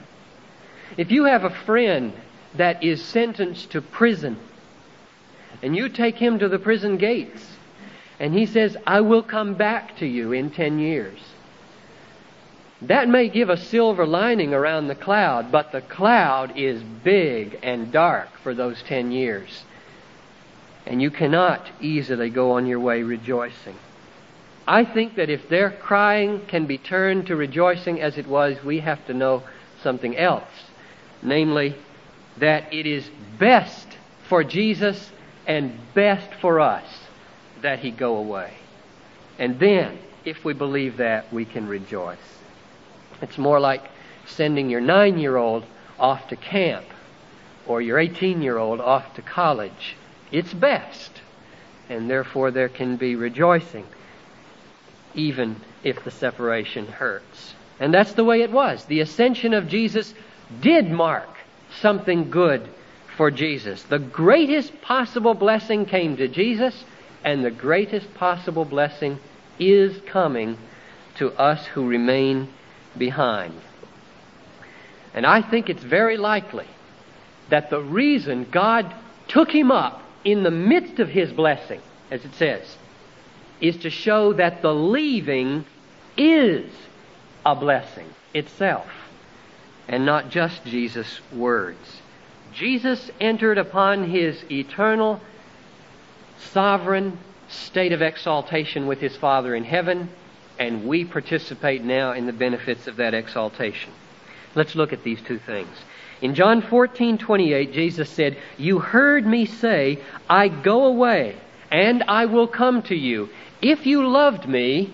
If 0.96 1.10
you 1.10 1.24
have 1.24 1.44
a 1.44 1.50
friend 1.50 2.12
that 2.54 2.82
is 2.82 3.02
sentenced 3.02 3.72
to 3.72 3.82
prison, 3.82 4.38
and 5.62 5.76
you 5.76 5.88
take 5.88 6.16
him 6.16 6.38
to 6.38 6.48
the 6.48 6.58
prison 6.58 6.96
gates, 6.96 7.46
and 8.18 8.32
he 8.32 8.46
says, 8.46 8.76
I 8.86 9.02
will 9.02 9.22
come 9.22 9.54
back 9.54 9.98
to 9.98 10.06
you 10.06 10.32
in 10.32 10.50
ten 10.50 10.78
years 10.78 11.18
That 12.82 13.08
may 13.08 13.28
give 13.28 13.48
a 13.48 13.56
silver 13.56 14.06
lining 14.06 14.52
around 14.52 14.88
the 14.88 14.94
cloud, 14.94 15.50
but 15.50 15.72
the 15.72 15.80
cloud 15.80 16.56
is 16.56 16.82
big 16.82 17.58
and 17.62 17.90
dark 17.90 18.28
for 18.42 18.54
those 18.54 18.82
ten 18.82 19.12
years. 19.12 19.64
And 20.84 21.00
you 21.00 21.10
cannot 21.10 21.66
easily 21.80 22.28
go 22.28 22.52
on 22.52 22.66
your 22.66 22.80
way 22.80 23.02
rejoicing. 23.02 23.76
I 24.68 24.84
think 24.84 25.16
that 25.16 25.30
if 25.30 25.48
their 25.48 25.70
crying 25.70 26.42
can 26.46 26.66
be 26.66 26.76
turned 26.76 27.28
to 27.28 27.36
rejoicing 27.36 28.00
as 28.00 28.18
it 28.18 28.26
was, 28.26 28.62
we 28.62 28.80
have 28.80 29.04
to 29.06 29.14
know 29.14 29.42
something 29.82 30.16
else. 30.16 30.44
Namely, 31.22 31.76
that 32.38 32.72
it 32.72 32.86
is 32.86 33.08
best 33.38 33.86
for 34.28 34.44
Jesus 34.44 35.10
and 35.46 35.78
best 35.94 36.34
for 36.40 36.60
us 36.60 36.84
that 37.62 37.78
he 37.78 37.90
go 37.90 38.16
away. 38.16 38.52
And 39.38 39.58
then, 39.58 39.98
if 40.24 40.44
we 40.44 40.52
believe 40.52 40.98
that, 40.98 41.32
we 41.32 41.44
can 41.44 41.68
rejoice. 41.68 42.35
It's 43.22 43.38
more 43.38 43.60
like 43.60 43.82
sending 44.26 44.70
your 44.70 44.80
nine 44.80 45.18
year 45.18 45.36
old 45.36 45.64
off 45.98 46.28
to 46.28 46.36
camp 46.36 46.86
or 47.66 47.80
your 47.80 47.98
18 47.98 48.42
year 48.42 48.58
old 48.58 48.80
off 48.80 49.14
to 49.14 49.22
college. 49.22 49.96
It's 50.30 50.52
best. 50.52 51.10
And 51.88 52.10
therefore, 52.10 52.50
there 52.50 52.68
can 52.68 52.96
be 52.96 53.14
rejoicing, 53.14 53.86
even 55.14 55.56
if 55.84 56.02
the 56.02 56.10
separation 56.10 56.86
hurts. 56.86 57.54
And 57.78 57.94
that's 57.94 58.14
the 58.14 58.24
way 58.24 58.42
it 58.42 58.50
was. 58.50 58.84
The 58.86 59.00
ascension 59.00 59.54
of 59.54 59.68
Jesus 59.68 60.12
did 60.60 60.90
mark 60.90 61.28
something 61.80 62.30
good 62.30 62.68
for 63.16 63.30
Jesus. 63.30 63.82
The 63.84 63.98
greatest 63.98 64.80
possible 64.82 65.34
blessing 65.34 65.86
came 65.86 66.16
to 66.16 66.28
Jesus, 66.28 66.84
and 67.24 67.44
the 67.44 67.50
greatest 67.50 68.12
possible 68.14 68.64
blessing 68.64 69.18
is 69.58 70.00
coming 70.06 70.58
to 71.16 71.32
us 71.32 71.64
who 71.66 71.86
remain 71.86 72.48
behind. 72.98 73.54
And 75.14 75.24
I 75.24 75.42
think 75.42 75.70
it's 75.70 75.82
very 75.82 76.16
likely 76.16 76.66
that 77.48 77.70
the 77.70 77.80
reason 77.80 78.46
God 78.50 78.94
took 79.28 79.50
him 79.50 79.70
up 79.70 80.02
in 80.24 80.42
the 80.42 80.50
midst 80.50 80.98
of 80.98 81.08
his 81.08 81.32
blessing, 81.32 81.80
as 82.10 82.24
it 82.24 82.34
says, 82.34 82.76
is 83.60 83.76
to 83.78 83.90
show 83.90 84.32
that 84.34 84.62
the 84.62 84.74
leaving 84.74 85.64
is 86.16 86.70
a 87.44 87.54
blessing 87.54 88.08
itself 88.34 88.88
and 89.88 90.04
not 90.04 90.30
just 90.30 90.64
Jesus' 90.64 91.20
words. 91.32 92.02
Jesus 92.52 93.10
entered 93.20 93.58
upon 93.58 94.10
his 94.10 94.44
eternal, 94.50 95.20
sovereign 96.38 97.18
state 97.48 97.92
of 97.92 98.02
exaltation 98.02 98.86
with 98.86 98.98
his 98.98 99.16
Father 99.16 99.54
in 99.54 99.64
heaven, 99.64 100.08
and 100.58 100.86
we 100.86 101.04
participate 101.04 101.84
now 101.84 102.12
in 102.12 102.26
the 102.26 102.32
benefits 102.32 102.86
of 102.86 102.96
that 102.96 103.14
exaltation. 103.14 103.92
Let's 104.54 104.74
look 104.74 104.92
at 104.92 105.04
these 105.04 105.20
two 105.20 105.38
things. 105.38 105.76
In 106.22 106.34
John 106.34 106.62
14, 106.62 107.18
28, 107.18 107.72
Jesus 107.72 108.08
said, 108.08 108.38
You 108.56 108.78
heard 108.78 109.26
me 109.26 109.44
say, 109.44 110.00
I 110.28 110.48
go 110.48 110.86
away, 110.86 111.36
and 111.70 112.02
I 112.04 112.24
will 112.26 112.48
come 112.48 112.82
to 112.84 112.94
you. 112.94 113.28
If 113.60 113.86
you 113.86 114.08
loved 114.08 114.48
me, 114.48 114.92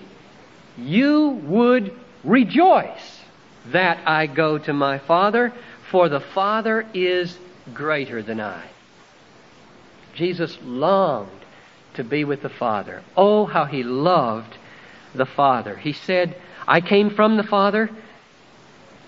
you 0.77 1.29
would 1.45 1.95
rejoice 2.25 3.21
that 3.67 4.07
I 4.07 4.27
go 4.27 4.59
to 4.59 4.73
my 4.73 4.99
Father, 4.99 5.53
for 5.91 6.09
the 6.09 6.21
Father 6.21 6.87
is 6.93 7.39
greater 7.73 8.23
than 8.23 8.41
I. 8.41 8.65
Jesus 10.15 10.59
longed 10.63 11.31
to 11.95 12.03
be 12.03 12.25
with 12.25 12.43
the 12.43 12.49
Father. 12.49 13.03
Oh, 13.17 13.47
how 13.47 13.65
he 13.65 13.83
loved 13.83 14.57
the 15.15 15.27
Father. 15.27 15.77
He 15.77 15.93
said, 15.93 16.37
I 16.67 16.81
came 16.81 17.11
from 17.11 17.37
the 17.37 17.43
Father, 17.43 17.91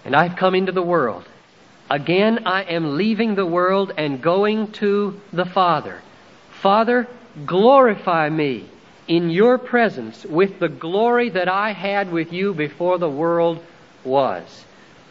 and 0.04 0.14
I've 0.14 0.36
come 0.36 0.54
into 0.54 0.72
the 0.72 0.82
world. 0.82 1.26
Again, 1.90 2.46
I 2.46 2.62
am 2.62 2.96
leaving 2.96 3.34
the 3.34 3.46
world 3.46 3.92
and 3.96 4.22
going 4.22 4.72
to 4.72 5.20
the 5.32 5.44
Father. 5.44 6.00
Father, 6.60 7.06
glorify 7.44 8.28
me 8.28 8.68
in 9.06 9.28
your 9.30 9.58
presence 9.58 10.24
with 10.24 10.58
the 10.58 10.68
glory 10.68 11.28
that 11.30 11.48
I 11.48 11.72
had 11.72 12.10
with 12.10 12.32
you 12.32 12.54
before 12.54 12.98
the 12.98 13.10
world 13.10 13.62
was. 14.02 14.64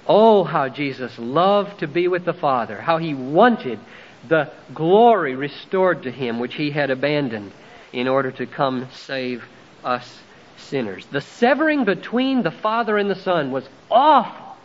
Oh, 0.07 0.43
how 0.43 0.67
Jesus 0.67 1.17
loved 1.19 1.79
to 1.79 1.87
be 1.87 2.07
with 2.07 2.25
the 2.25 2.33
Father, 2.33 2.81
how 2.81 2.97
he 2.97 3.13
wanted 3.13 3.79
the 4.27 4.51
glory 4.73 5.35
restored 5.35 6.03
to 6.03 6.11
him 6.11 6.39
which 6.39 6.55
he 6.55 6.71
had 6.71 6.89
abandoned 6.89 7.51
in 7.91 8.07
order 8.07 8.31
to 8.31 8.45
come 8.45 8.87
save 8.91 9.43
us 9.83 10.22
sinners. 10.57 11.05
The 11.11 11.21
severing 11.21 11.85
between 11.85 12.43
the 12.43 12.51
Father 12.51 12.97
and 12.97 13.09
the 13.09 13.15
Son 13.15 13.51
was 13.51 13.67
awful. 13.89 14.55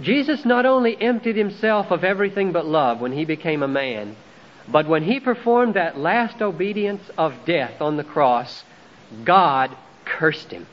Jesus 0.00 0.44
not 0.44 0.66
only 0.66 1.00
emptied 1.00 1.36
himself 1.36 1.90
of 1.90 2.04
everything 2.04 2.52
but 2.52 2.66
love 2.66 3.00
when 3.00 3.12
he 3.12 3.24
became 3.24 3.62
a 3.62 3.68
man, 3.68 4.14
but 4.68 4.86
when 4.86 5.02
he 5.02 5.20
performed 5.20 5.74
that 5.74 5.98
last 5.98 6.42
obedience 6.42 7.02
of 7.16 7.34
death 7.46 7.80
on 7.80 7.96
the 7.96 8.04
cross, 8.04 8.64
God 9.24 9.74
cursed 10.04 10.50
him. 10.50 10.66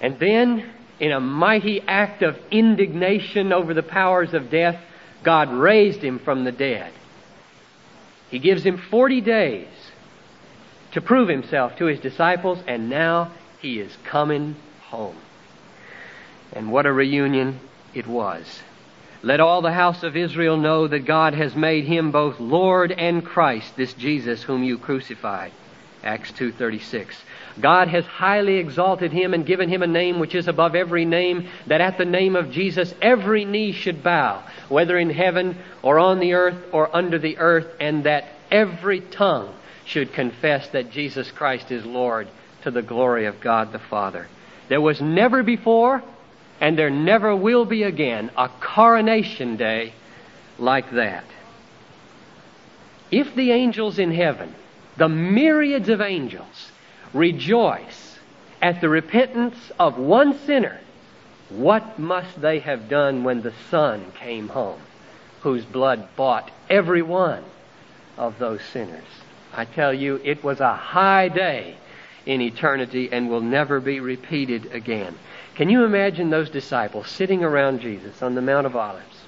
And 0.00 0.18
then, 0.18 0.70
in 0.98 1.12
a 1.12 1.20
mighty 1.20 1.80
act 1.80 2.22
of 2.22 2.38
indignation 2.50 3.52
over 3.52 3.74
the 3.74 3.82
powers 3.82 4.34
of 4.34 4.50
death, 4.50 4.80
God 5.22 5.52
raised 5.52 6.00
him 6.00 6.18
from 6.18 6.44
the 6.44 6.52
dead. 6.52 6.92
He 8.30 8.38
gives 8.38 8.62
him 8.64 8.78
40 8.78 9.20
days 9.20 9.68
to 10.92 11.00
prove 11.00 11.28
himself 11.28 11.76
to 11.76 11.86
his 11.86 12.00
disciples, 12.00 12.58
and 12.66 12.88
now 12.88 13.30
he 13.60 13.78
is 13.80 13.96
coming 14.04 14.56
home. 14.82 15.16
And 16.52 16.72
what 16.72 16.86
a 16.86 16.92
reunion 16.92 17.60
it 17.94 18.06
was. 18.06 18.62
Let 19.22 19.40
all 19.40 19.62
the 19.62 19.72
house 19.72 20.02
of 20.02 20.16
Israel 20.16 20.56
know 20.56 20.86
that 20.86 21.00
God 21.00 21.34
has 21.34 21.56
made 21.56 21.84
him 21.84 22.12
both 22.12 22.38
Lord 22.38 22.92
and 22.92 23.24
Christ, 23.24 23.76
this 23.76 23.92
Jesus 23.92 24.42
whom 24.44 24.62
you 24.62 24.78
crucified. 24.78 25.52
Acts 26.04 26.30
2:36. 26.32 27.16
God 27.60 27.88
has 27.88 28.06
highly 28.06 28.58
exalted 28.58 29.10
him 29.10 29.34
and 29.34 29.44
given 29.44 29.68
him 29.68 29.82
a 29.82 29.88
name 29.88 30.20
which 30.20 30.36
is 30.36 30.46
above 30.46 30.76
every 30.76 31.04
name, 31.04 31.48
that 31.66 31.80
at 31.80 31.98
the 31.98 32.04
name 32.04 32.36
of 32.36 32.52
Jesus 32.52 32.94
every 33.02 33.44
knee 33.44 33.72
should 33.72 34.04
bow, 34.04 34.42
whether 34.68 34.96
in 34.96 35.10
heaven 35.10 35.58
or 35.82 35.98
on 35.98 36.20
the 36.20 36.34
earth 36.34 36.56
or 36.70 36.94
under 36.94 37.18
the 37.18 37.38
earth, 37.38 37.66
and 37.80 38.04
that 38.04 38.24
every 38.52 39.00
tongue 39.00 39.52
should 39.88 40.12
confess 40.12 40.68
that 40.68 40.90
Jesus 40.90 41.30
Christ 41.30 41.70
is 41.70 41.84
Lord 41.84 42.28
to 42.62 42.70
the 42.70 42.82
glory 42.82 43.24
of 43.24 43.40
God 43.40 43.72
the 43.72 43.78
Father. 43.78 44.28
There 44.68 44.82
was 44.82 45.00
never 45.00 45.42
before, 45.42 46.02
and 46.60 46.78
there 46.78 46.90
never 46.90 47.34
will 47.34 47.64
be 47.64 47.82
again, 47.84 48.30
a 48.36 48.50
coronation 48.60 49.56
day 49.56 49.94
like 50.58 50.90
that. 50.92 51.24
If 53.10 53.34
the 53.34 53.50
angels 53.52 53.98
in 53.98 54.12
heaven, 54.12 54.54
the 54.98 55.08
myriads 55.08 55.88
of 55.88 56.02
angels, 56.02 56.70
rejoice 57.14 58.18
at 58.60 58.82
the 58.82 58.90
repentance 58.90 59.56
of 59.78 59.96
one 59.96 60.38
sinner, 60.40 60.80
what 61.48 61.98
must 61.98 62.38
they 62.42 62.58
have 62.58 62.90
done 62.90 63.24
when 63.24 63.40
the 63.40 63.54
Son 63.70 64.12
came 64.20 64.48
home, 64.48 64.80
whose 65.40 65.64
blood 65.64 66.08
bought 66.14 66.50
every 66.68 67.00
one 67.00 67.42
of 68.18 68.38
those 68.38 68.60
sinners? 68.62 69.04
I 69.58 69.64
tell 69.64 69.92
you, 69.92 70.20
it 70.22 70.44
was 70.44 70.60
a 70.60 70.72
high 70.72 71.26
day 71.26 71.76
in 72.24 72.40
eternity 72.40 73.08
and 73.10 73.28
will 73.28 73.40
never 73.40 73.80
be 73.80 73.98
repeated 73.98 74.72
again. 74.72 75.18
Can 75.56 75.68
you 75.68 75.84
imagine 75.84 76.30
those 76.30 76.48
disciples 76.48 77.08
sitting 77.08 77.42
around 77.42 77.80
Jesus 77.80 78.22
on 78.22 78.36
the 78.36 78.40
Mount 78.40 78.68
of 78.68 78.76
Olives? 78.76 79.24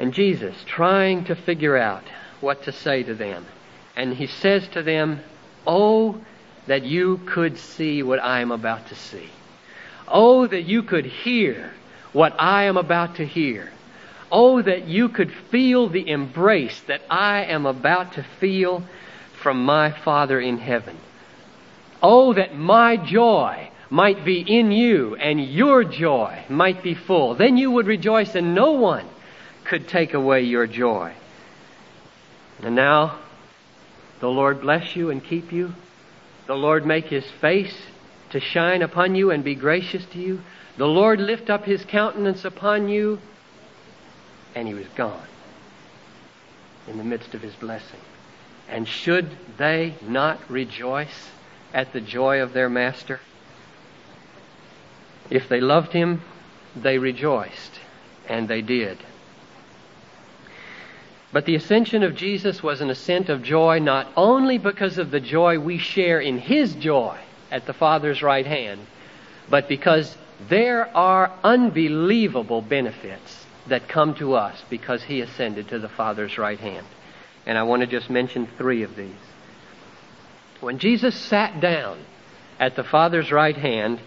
And 0.00 0.12
Jesus 0.12 0.56
trying 0.66 1.26
to 1.26 1.36
figure 1.36 1.76
out 1.76 2.02
what 2.40 2.64
to 2.64 2.72
say 2.72 3.04
to 3.04 3.14
them. 3.14 3.46
And 3.94 4.14
he 4.14 4.26
says 4.26 4.66
to 4.72 4.82
them, 4.82 5.20
Oh, 5.64 6.20
that 6.66 6.82
you 6.82 7.20
could 7.24 7.58
see 7.58 8.02
what 8.02 8.20
I 8.20 8.40
am 8.40 8.50
about 8.50 8.88
to 8.88 8.96
see. 8.96 9.30
Oh, 10.08 10.48
that 10.48 10.64
you 10.64 10.82
could 10.82 11.06
hear 11.06 11.72
what 12.12 12.34
I 12.36 12.64
am 12.64 12.76
about 12.76 13.14
to 13.16 13.24
hear. 13.24 13.70
Oh, 14.34 14.62
that 14.62 14.88
you 14.88 15.10
could 15.10 15.30
feel 15.50 15.90
the 15.90 16.08
embrace 16.08 16.80
that 16.88 17.02
I 17.10 17.44
am 17.44 17.66
about 17.66 18.14
to 18.14 18.24
feel 18.40 18.82
from 19.42 19.64
my 19.64 19.90
Father 19.90 20.40
in 20.40 20.56
heaven. 20.56 20.96
Oh, 22.02 22.32
that 22.32 22.56
my 22.56 22.96
joy 22.96 23.70
might 23.90 24.24
be 24.24 24.40
in 24.40 24.72
you 24.72 25.16
and 25.16 25.44
your 25.44 25.84
joy 25.84 26.44
might 26.48 26.82
be 26.82 26.94
full. 26.94 27.34
Then 27.34 27.58
you 27.58 27.70
would 27.72 27.86
rejoice 27.86 28.34
and 28.34 28.54
no 28.54 28.72
one 28.72 29.06
could 29.64 29.86
take 29.86 30.14
away 30.14 30.42
your 30.42 30.66
joy. 30.66 31.12
And 32.62 32.74
now, 32.74 33.18
the 34.20 34.28
Lord 34.28 34.62
bless 34.62 34.96
you 34.96 35.10
and 35.10 35.22
keep 35.22 35.52
you. 35.52 35.74
The 36.46 36.54
Lord 36.54 36.86
make 36.86 37.06
his 37.06 37.30
face 37.40 37.76
to 38.30 38.40
shine 38.40 38.80
upon 38.80 39.14
you 39.14 39.30
and 39.30 39.44
be 39.44 39.54
gracious 39.54 40.06
to 40.06 40.18
you. 40.18 40.40
The 40.78 40.86
Lord 40.86 41.20
lift 41.20 41.50
up 41.50 41.66
his 41.66 41.84
countenance 41.84 42.46
upon 42.46 42.88
you. 42.88 43.18
And 44.54 44.68
he 44.68 44.74
was 44.74 44.86
gone 44.94 45.26
in 46.88 46.98
the 46.98 47.04
midst 47.04 47.34
of 47.34 47.42
his 47.42 47.54
blessing. 47.54 48.00
And 48.68 48.86
should 48.86 49.30
they 49.56 49.94
not 50.02 50.38
rejoice 50.50 51.30
at 51.72 51.92
the 51.92 52.00
joy 52.00 52.40
of 52.40 52.52
their 52.52 52.68
master? 52.68 53.20
If 55.30 55.48
they 55.48 55.60
loved 55.60 55.92
him, 55.92 56.22
they 56.76 56.98
rejoiced, 56.98 57.80
and 58.28 58.48
they 58.48 58.62
did. 58.62 58.98
But 61.32 61.46
the 61.46 61.54
ascension 61.54 62.02
of 62.02 62.14
Jesus 62.14 62.62
was 62.62 62.82
an 62.82 62.90
ascent 62.90 63.30
of 63.30 63.42
joy 63.42 63.78
not 63.78 64.08
only 64.16 64.58
because 64.58 64.98
of 64.98 65.10
the 65.10 65.20
joy 65.20 65.58
we 65.58 65.78
share 65.78 66.20
in 66.20 66.38
his 66.38 66.74
joy 66.74 67.18
at 67.50 67.66
the 67.66 67.72
Father's 67.72 68.22
right 68.22 68.46
hand, 68.46 68.86
but 69.48 69.68
because 69.68 70.16
there 70.48 70.94
are 70.94 71.32
unbelievable 71.42 72.60
benefits 72.60 73.41
that 73.68 73.88
come 73.88 74.14
to 74.16 74.34
us 74.34 74.62
because 74.68 75.02
he 75.02 75.20
ascended 75.20 75.68
to 75.68 75.78
the 75.78 75.88
Father's 75.88 76.38
right 76.38 76.58
hand. 76.58 76.86
And 77.46 77.58
I 77.58 77.62
want 77.62 77.80
to 77.80 77.86
just 77.86 78.10
mention 78.10 78.46
three 78.58 78.82
of 78.82 78.96
these. 78.96 79.14
When 80.60 80.78
Jesus 80.78 81.14
sat 81.14 81.60
down 81.60 81.98
at 82.58 82.76
the 82.76 82.84
Father's 82.84 83.32
right 83.32 83.56
hand, 83.56 84.00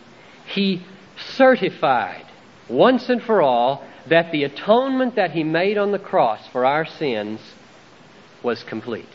he 0.45 0.83
certified 1.17 2.25
once 2.69 3.09
and 3.09 3.21
for 3.21 3.41
all 3.41 3.83
that 4.07 4.31
the 4.31 4.43
atonement 4.43 5.15
that 5.15 5.31
he 5.31 5.43
made 5.43 5.77
on 5.77 5.91
the 5.91 5.99
cross 5.99 6.45
for 6.47 6.65
our 6.65 6.85
sins 6.85 7.39
was 8.43 8.63
complete. 8.63 9.09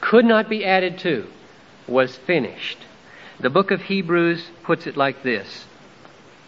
Could 0.00 0.24
not 0.24 0.48
be 0.48 0.64
added 0.64 0.98
to, 1.00 1.26
was 1.86 2.16
finished. 2.16 2.78
The 3.40 3.50
book 3.50 3.70
of 3.70 3.82
Hebrews 3.82 4.50
puts 4.62 4.86
it 4.86 4.96
like 4.96 5.22
this, 5.22 5.66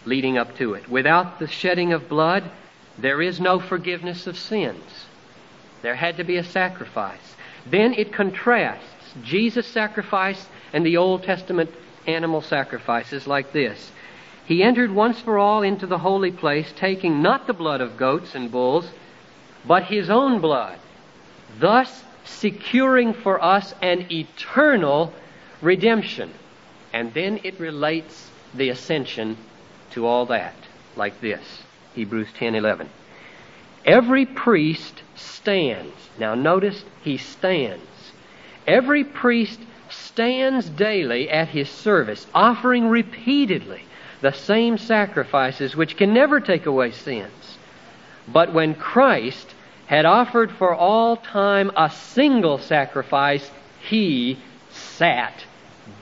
leading 0.05 0.37
up 0.37 0.55
to 0.57 0.73
it. 0.73 0.89
Without 0.89 1.39
the 1.39 1.47
shedding 1.47 1.93
of 1.93 2.09
blood, 2.09 2.49
there 3.01 3.21
is 3.21 3.39
no 3.39 3.59
forgiveness 3.59 4.27
of 4.27 4.37
sins. 4.37 5.05
There 5.81 5.95
had 5.95 6.17
to 6.17 6.23
be 6.23 6.37
a 6.37 6.43
sacrifice. 6.43 7.35
Then 7.65 7.93
it 7.93 8.11
contrasts 8.11 8.85
Jesus' 9.23 9.67
sacrifice 9.67 10.47
and 10.73 10.85
the 10.85 10.97
Old 10.97 11.23
Testament 11.23 11.69
animal 12.05 12.41
sacrifices 12.41 13.27
like 13.27 13.53
this. 13.53 13.91
He 14.45 14.63
entered 14.63 14.91
once 14.91 15.21
for 15.21 15.37
all 15.37 15.61
into 15.61 15.85
the 15.85 15.99
holy 15.99 16.31
place, 16.31 16.73
taking 16.75 17.21
not 17.21 17.47
the 17.47 17.53
blood 17.53 17.81
of 17.81 17.97
goats 17.97 18.35
and 18.35 18.51
bulls, 18.51 18.89
but 19.65 19.83
his 19.83 20.09
own 20.09 20.41
blood, 20.41 20.79
thus 21.59 22.03
securing 22.25 23.13
for 23.13 23.43
us 23.43 23.73
an 23.81 24.11
eternal 24.11 25.13
redemption. 25.61 26.31
And 26.91 27.13
then 27.13 27.39
it 27.43 27.59
relates 27.59 28.29
the 28.53 28.69
ascension 28.69 29.37
to 29.91 30.05
all 30.05 30.25
that, 30.27 30.55
like 30.95 31.21
this 31.21 31.63
Hebrews 31.95 32.29
10 32.37 32.55
11. 32.55 32.89
Every 33.85 34.25
priest 34.25 35.01
stands. 35.15 35.93
Now 36.19 36.35
notice 36.35 36.83
he 37.03 37.17
stands. 37.17 37.83
Every 38.67 39.03
priest 39.03 39.59
stands 39.89 40.69
daily 40.69 41.29
at 41.29 41.49
his 41.49 41.69
service, 41.69 42.27
offering 42.33 42.87
repeatedly 42.87 43.83
the 44.21 44.31
same 44.31 44.77
sacrifices 44.77 45.75
which 45.75 45.97
can 45.97 46.13
never 46.13 46.39
take 46.39 46.65
away 46.65 46.91
sins. 46.91 47.57
But 48.27 48.53
when 48.53 48.75
Christ 48.75 49.55
had 49.87 50.05
offered 50.05 50.51
for 50.51 50.73
all 50.75 51.17
time 51.17 51.71
a 51.75 51.89
single 51.89 52.59
sacrifice, 52.59 53.49
he 53.81 54.37
sat 54.69 55.45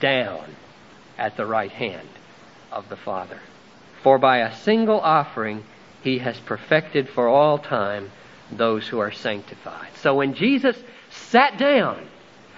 down 0.00 0.44
at 1.16 1.36
the 1.36 1.46
right 1.46 1.70
hand 1.70 2.08
of 2.70 2.88
the 2.88 2.96
Father. 2.96 3.40
For 4.02 4.18
by 4.18 4.38
a 4.38 4.54
single 4.54 5.00
offering 5.00 5.64
he 6.02 6.18
has 6.18 6.38
perfected 6.40 7.08
for 7.08 7.28
all 7.28 7.58
time 7.58 8.10
those 8.50 8.86
who 8.86 8.98
are 8.98 9.12
sanctified. 9.12 9.88
So 9.96 10.14
when 10.14 10.34
Jesus 10.34 10.76
sat 11.10 11.58
down 11.58 12.06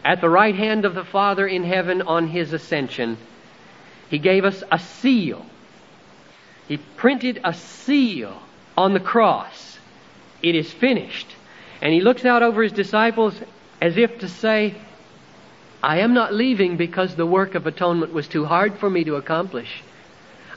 at 0.04 0.20
the 0.20 0.28
right 0.28 0.54
hand 0.54 0.84
of 0.84 0.94
the 0.94 1.04
Father 1.04 1.46
in 1.46 1.64
heaven 1.64 2.02
on 2.02 2.28
his 2.28 2.52
ascension, 2.52 3.18
he 4.08 4.18
gave 4.18 4.44
us 4.44 4.62
a 4.70 4.78
seal. 4.78 5.44
He 6.68 6.76
printed 6.76 7.40
a 7.44 7.54
seal 7.54 8.40
on 8.76 8.94
the 8.94 9.00
cross. 9.00 9.78
It 10.42 10.54
is 10.54 10.72
finished. 10.72 11.28
And 11.82 11.92
he 11.92 12.00
looks 12.00 12.24
out 12.24 12.42
over 12.42 12.62
his 12.62 12.72
disciples 12.72 13.34
as 13.80 13.96
if 13.96 14.18
to 14.20 14.28
say, 14.28 14.74
I 15.82 16.00
am 16.00 16.12
not 16.12 16.34
leaving 16.34 16.76
because 16.76 17.14
the 17.14 17.26
work 17.26 17.54
of 17.54 17.66
atonement 17.66 18.12
was 18.12 18.28
too 18.28 18.44
hard 18.44 18.78
for 18.78 18.90
me 18.90 19.04
to 19.04 19.16
accomplish. 19.16 19.82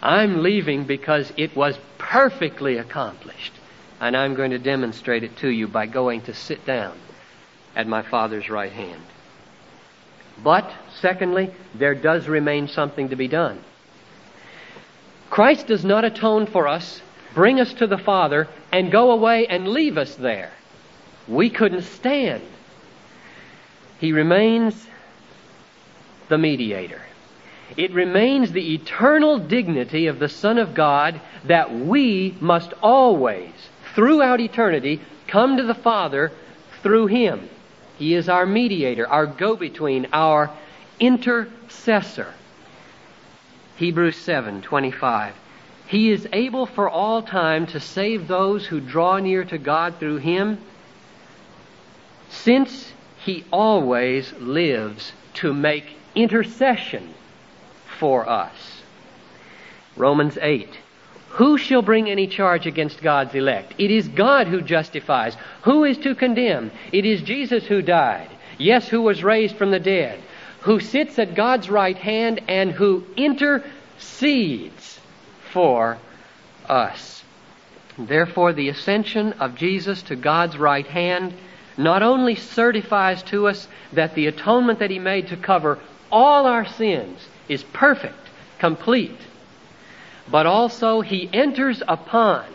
I'm 0.04 0.44
leaving 0.44 0.84
because 0.84 1.32
it 1.38 1.56
was 1.56 1.80
perfectly 1.98 2.78
accomplished. 2.78 3.54
And 4.02 4.18
I'm 4.18 4.36
going 4.36 4.52
to 4.52 4.60
demonstrate 4.60 5.24
it 5.24 5.38
to 5.38 5.48
you 5.48 5.66
by 5.70 5.86
going 5.86 6.24
to 6.24 6.34
sit 6.34 6.66
down 6.66 6.98
at 7.74 7.88
my 7.88 8.02
Father's 8.02 8.50
right 8.50 8.72
hand. 8.72 9.02
But, 10.44 10.70
secondly, 11.00 11.52
there 11.74 11.96
does 11.96 12.28
remain 12.28 12.68
something 12.68 13.10
to 13.10 13.16
be 13.16 13.30
done. 13.30 13.63
Christ 15.30 15.68
does 15.68 15.86
not 15.86 16.04
atone 16.04 16.48
for 16.48 16.68
us, 16.68 17.02
bring 17.34 17.62
us 17.62 17.74
to 17.76 17.88
the 17.88 17.98
Father, 17.98 18.50
and 18.74 18.92
go 18.92 19.12
away 19.12 19.48
and 19.48 19.70
leave 19.70 19.98
us 19.98 20.16
there. 20.16 20.52
We 21.30 21.50
couldn't 21.50 21.84
stand. 21.84 22.44
He 24.00 24.12
remains 24.12 24.86
the 26.28 26.38
mediator. 26.38 27.02
It 27.76 27.91
remains 27.93 28.52
the 28.52 28.73
eternal 28.76 29.39
dignity 29.39 30.08
of 30.08 30.19
the 30.19 30.30
Son 30.30 30.58
of 30.58 30.73
God 30.73 31.19
that 31.45 31.73
we 31.73 32.36
must 32.39 32.73
always, 32.82 33.52
throughout 33.95 34.39
eternity, 34.39 35.02
come 35.28 35.58
to 35.58 35.63
the 35.63 35.73
Father 35.73 36.32
through 36.82 37.08
Him. 37.08 37.49
He 37.97 38.13
is 38.13 38.30
our 38.30 38.45
mediator, 38.45 39.08
our 39.08 39.26
go 39.26 39.56
between, 39.56 40.08
our 40.13 40.52
intercessor. 40.99 42.34
Hebrews 43.78 44.17
7:25. 44.17 45.32
He 45.88 46.12
is 46.12 46.28
able 46.32 46.65
for 46.65 46.89
all 46.89 47.21
time 47.21 47.67
to 47.67 47.80
save 47.80 48.28
those 48.28 48.65
who 48.67 48.80
draw 48.80 49.17
near 49.19 49.43
to 49.45 49.58
God 49.58 49.95
through 49.99 50.17
him, 50.17 50.60
since 52.30 52.93
he 53.26 53.43
always 53.52 54.34
lives 54.34 55.12
to 55.36 55.54
make 55.54 55.97
intercession 56.15 57.13
for 57.99 58.27
us. 58.27 58.82
Romans 59.95 60.38
8. 60.41 60.69
Who 61.29 61.58
shall 61.58 61.82
bring 61.82 62.10
any 62.10 62.27
charge 62.27 62.67
against 62.67 63.01
God's 63.01 63.34
elect? 63.34 63.73
It 63.79 63.89
is 63.89 64.08
God 64.08 64.47
who 64.47 64.62
justifies. 64.62 65.36
Who 65.63 65.84
is 65.84 65.97
to 65.99 66.13
condemn? 66.13 66.71
It 66.91 67.06
is 67.06 67.21
Jesus 67.21 67.65
who 67.65 67.82
died. 67.82 68.29
Yes, 68.60 68.88
who 68.88 69.01
was 69.01 69.23
raised 69.23 69.56
from 69.56 69.71
the 69.71 69.79
dead. 69.79 70.21
Who 70.62 70.79
sits 70.79 71.17
at 71.17 71.36
God's 71.36 71.69
right 71.69 71.97
hand 71.97 72.41
and 72.47 72.71
who 72.71 73.03
intercedes 73.17 74.99
for 75.51 75.97
us. 76.69 77.23
Therefore, 77.97 78.53
the 78.53 78.69
ascension 78.69 79.34
of 79.34 79.56
Jesus 79.56 80.03
to 80.03 80.15
God's 80.15 80.58
right 80.58 80.88
hand 80.88 81.34
not 81.77 82.03
only 82.03 82.36
certifies 82.36 83.23
to 83.23 83.47
us 83.47 83.67
that 83.93 84.13
the 84.15 84.27
atonement 84.27 84.79
that 84.79 84.91
He 84.91 84.99
made 84.99 85.27
to 85.27 85.38
cover 85.38 85.79
all 86.12 86.45
our 86.45 86.65
sins 86.65 87.27
is 87.47 87.63
perfect, 87.63 88.29
complete, 88.60 89.19
but 90.29 90.45
also 90.45 91.01
he 91.01 91.29
enters 91.34 91.82
upon 91.88 92.45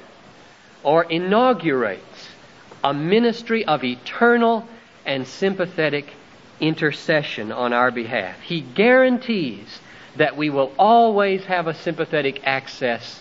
or 0.83 1.05
inaugurates 1.05 2.29
a 2.83 2.95
ministry 2.95 3.65
of 3.65 3.85
eternal 3.85 4.67
and 5.05 5.27
sympathetic 5.27 6.13
intercession 6.61 7.53
on 7.53 7.73
our 7.73 7.91
behalf. 7.91 8.41
He 8.41 8.61
guarantees 8.61 9.81
that 10.17 10.37
we 10.37 10.51
will 10.51 10.73
always 10.79 11.45
have 11.45 11.67
a 11.67 11.75
sympathetic 11.75 12.41
access 12.45 13.21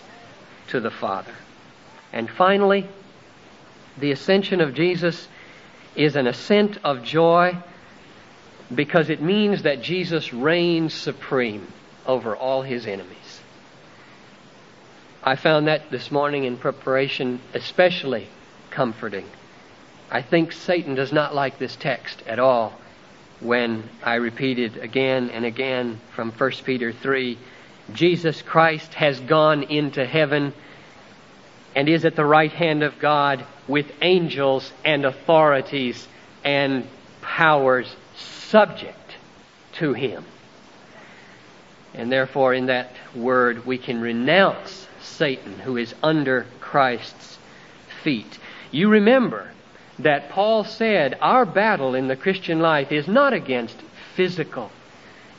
to 0.68 0.80
the 0.80 0.90
Father. 0.90 1.34
And 2.12 2.28
finally, 2.30 2.88
the 3.98 4.12
ascension 4.12 4.60
of 4.60 4.74
Jesus 4.74 5.28
is 5.94 6.16
an 6.16 6.26
ascent 6.26 6.78
of 6.84 7.02
joy 7.02 7.56
because 8.74 9.10
it 9.10 9.22
means 9.22 9.62
that 9.62 9.82
Jesus 9.82 10.32
reigns 10.32 10.92
supreme 10.94 11.72
over 12.06 12.36
all 12.36 12.62
his 12.62 12.86
enemies. 12.86 13.40
I 15.22 15.36
found 15.36 15.68
that 15.68 15.90
this 15.90 16.10
morning 16.10 16.44
in 16.44 16.56
preparation 16.56 17.40
especially 17.54 18.28
comforting. 18.70 19.26
I 20.10 20.22
think 20.22 20.52
Satan 20.52 20.94
does 20.94 21.12
not 21.12 21.34
like 21.34 21.58
this 21.58 21.76
text 21.76 22.22
at 22.26 22.38
all 22.38 22.78
when 23.40 23.88
I 24.02 24.14
repeated 24.14 24.78
again 24.78 25.30
and 25.30 25.44
again 25.44 26.00
from 26.14 26.32
1 26.32 26.50
Peter 26.64 26.92
3 26.92 27.38
Jesus 27.92 28.42
Christ 28.42 28.92
has 28.94 29.18
gone 29.20 29.62
into 29.62 30.04
heaven 30.04 30.52
and 31.74 31.88
is 31.88 32.04
at 32.04 32.16
the 32.16 32.24
right 32.24 32.52
hand 32.52 32.82
of 32.82 32.98
God 32.98 33.44
with 33.66 33.86
angels 34.02 34.70
and 34.84 35.04
authorities 35.04 36.06
and 36.44 36.86
powers 37.22 37.94
subject 38.48 39.16
to 39.74 39.92
him. 39.92 40.24
And 41.94 42.12
therefore, 42.12 42.54
in 42.54 42.66
that 42.66 42.92
word, 43.14 43.66
we 43.66 43.78
can 43.78 44.00
renounce 44.00 44.86
Satan 45.00 45.58
who 45.58 45.76
is 45.76 45.94
under 46.02 46.46
Christ's 46.60 47.38
feet. 48.02 48.38
You 48.70 48.88
remember 48.90 49.50
that 49.98 50.30
Paul 50.30 50.64
said 50.64 51.18
our 51.20 51.44
battle 51.44 51.94
in 51.94 52.08
the 52.08 52.16
Christian 52.16 52.60
life 52.60 52.92
is 52.92 53.08
not 53.08 53.32
against 53.32 53.76
physical 54.14 54.70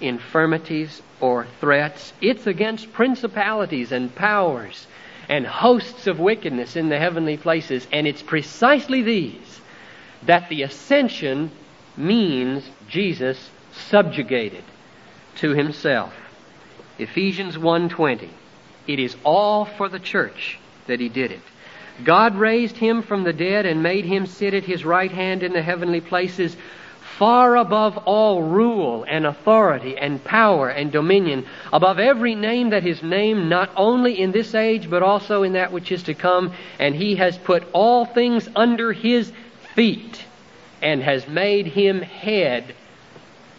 infirmities 0.01 1.01
or 1.19 1.45
threats. 1.59 2.13
It's 2.21 2.47
against 2.47 2.93
principalities 2.93 3.91
and 3.91 4.13
powers 4.13 4.87
and 5.27 5.45
hosts 5.45 6.07
of 6.07 6.19
wickedness 6.19 6.75
in 6.75 6.89
the 6.89 6.97
heavenly 6.97 7.37
places. 7.37 7.87
And 7.91 8.07
it's 8.07 8.23
precisely 8.23 9.01
these 9.03 9.61
that 10.23 10.49
the 10.49 10.63
ascension 10.63 11.51
means 11.99 12.63
Jesus 12.87 13.49
subjugated 13.71 14.63
to 15.35 15.53
himself. 15.53 16.13
Ephesians 16.97 17.57
1:20. 17.57 18.29
It 18.87 18.99
is 18.99 19.15
all 19.23 19.65
for 19.65 19.89
the 19.89 19.99
church 19.99 20.57
that 20.87 20.99
he 20.99 21.09
did 21.09 21.31
it. 21.31 21.41
God 22.03 22.35
raised 22.35 22.77
him 22.77 23.01
from 23.01 23.23
the 23.23 23.33
dead 23.33 23.65
and 23.65 23.83
made 23.83 24.05
him 24.05 24.25
sit 24.25 24.53
at 24.53 24.63
his 24.63 24.85
right 24.85 25.11
hand 25.11 25.43
in 25.43 25.53
the 25.53 25.61
heavenly 25.61 26.01
places 26.01 26.55
far 27.17 27.57
above 27.57 27.97
all 27.97 28.41
rule 28.41 29.05
and 29.07 29.25
authority 29.25 29.97
and 29.97 30.23
power 30.23 30.69
and 30.69 30.91
dominion, 30.91 31.45
above 31.73 31.99
every 31.99 32.33
name 32.33 32.69
that 32.69 32.87
is 32.87 33.03
named, 33.03 33.49
not 33.49 33.69
only 33.75 34.19
in 34.19 34.31
this 34.31 34.55
age, 34.55 34.89
but 34.89 35.03
also 35.03 35.43
in 35.43 35.53
that 35.53 35.73
which 35.73 35.91
is 35.91 36.03
to 36.03 36.13
come. 36.13 36.53
And 36.79 36.95
he 36.95 37.15
has 37.17 37.37
put 37.37 37.63
all 37.73 38.05
things 38.05 38.47
under 38.55 38.93
his 38.93 39.33
feet 39.75 40.23
and 40.81 41.01
has 41.01 41.27
made 41.27 41.67
him 41.67 42.01
head 42.01 42.75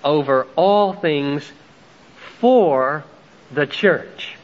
over 0.02 0.46
all 0.56 0.92
things 0.94 1.50
for 2.38 3.04
the 3.52 3.66
church. 3.66 4.34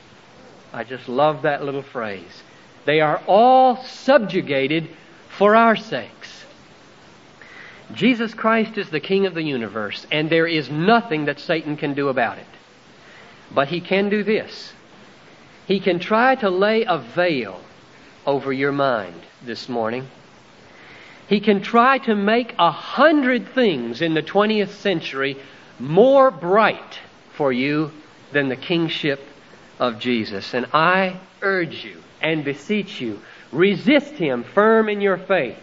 I 0.72 0.84
just 0.84 1.08
love 1.08 1.42
that 1.42 1.64
little 1.64 1.82
phrase. 1.82 2.42
They 2.84 3.00
are 3.00 3.22
all 3.26 3.82
subjugated 3.84 4.88
for 5.28 5.56
our 5.56 5.76
sakes. 5.76 6.44
Jesus 7.94 8.34
Christ 8.34 8.78
is 8.78 8.90
the 8.90 9.00
King 9.00 9.26
of 9.26 9.34
the 9.34 9.42
universe, 9.42 10.06
and 10.10 10.28
there 10.28 10.46
is 10.46 10.68
nothing 10.68 11.26
that 11.26 11.38
Satan 11.38 11.76
can 11.76 11.94
do 11.94 12.08
about 12.08 12.38
it. 12.38 12.46
But 13.54 13.68
he 13.68 13.80
can 13.80 14.08
do 14.08 14.24
this. 14.24 14.72
He 15.66 15.80
can 15.80 15.98
try 15.98 16.34
to 16.36 16.50
lay 16.50 16.84
a 16.84 16.98
veil 16.98 17.60
over 18.26 18.52
your 18.52 18.72
mind 18.72 19.20
this 19.44 19.68
morning. 19.68 20.08
He 21.28 21.40
can 21.40 21.60
try 21.60 21.98
to 21.98 22.14
make 22.14 22.54
a 22.58 22.70
hundred 22.70 23.48
things 23.48 24.00
in 24.00 24.14
the 24.14 24.22
20th 24.22 24.70
century 24.70 25.36
more 25.78 26.30
bright 26.30 27.00
for 27.34 27.52
you 27.52 27.90
than 28.32 28.48
the 28.48 28.56
kingship 28.56 29.20
of 29.78 29.98
Jesus. 29.98 30.54
And 30.54 30.66
I 30.72 31.18
urge 31.42 31.84
you 31.84 32.00
and 32.22 32.44
beseech 32.44 33.00
you, 33.00 33.20
resist 33.50 34.14
him 34.14 34.44
firm 34.44 34.88
in 34.88 35.00
your 35.00 35.18
faith. 35.18 35.58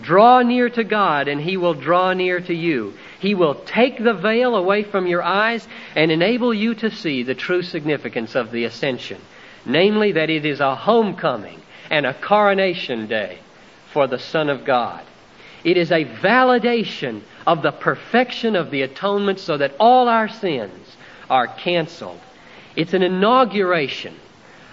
Draw 0.00 0.42
near 0.42 0.70
to 0.70 0.82
God 0.82 1.28
and 1.28 1.40
He 1.40 1.56
will 1.58 1.74
draw 1.74 2.12
near 2.14 2.40
to 2.40 2.54
you. 2.54 2.94
He 3.20 3.34
will 3.34 3.54
take 3.54 4.02
the 4.02 4.14
veil 4.14 4.56
away 4.56 4.82
from 4.82 5.06
your 5.06 5.22
eyes 5.22 5.68
and 5.94 6.10
enable 6.10 6.52
you 6.52 6.74
to 6.76 6.90
see 6.90 7.22
the 7.22 7.34
true 7.34 7.62
significance 7.62 8.34
of 8.34 8.50
the 8.50 8.64
ascension. 8.64 9.20
Namely, 9.64 10.12
that 10.12 10.30
it 10.30 10.44
is 10.44 10.58
a 10.58 10.74
homecoming 10.74 11.60
and 11.90 12.06
a 12.06 12.14
coronation 12.14 13.06
day 13.06 13.38
for 13.92 14.06
the 14.06 14.18
Son 14.18 14.48
of 14.48 14.64
God. 14.64 15.02
It 15.64 15.76
is 15.76 15.92
a 15.92 16.04
validation 16.04 17.22
of 17.46 17.62
the 17.62 17.72
perfection 17.72 18.56
of 18.56 18.70
the 18.70 18.82
atonement 18.82 19.38
so 19.38 19.56
that 19.58 19.74
all 19.78 20.08
our 20.08 20.28
sins 20.28 20.96
are 21.30 21.46
canceled. 21.46 22.20
It's 22.74 22.94
an 22.94 23.02
inauguration 23.02 24.16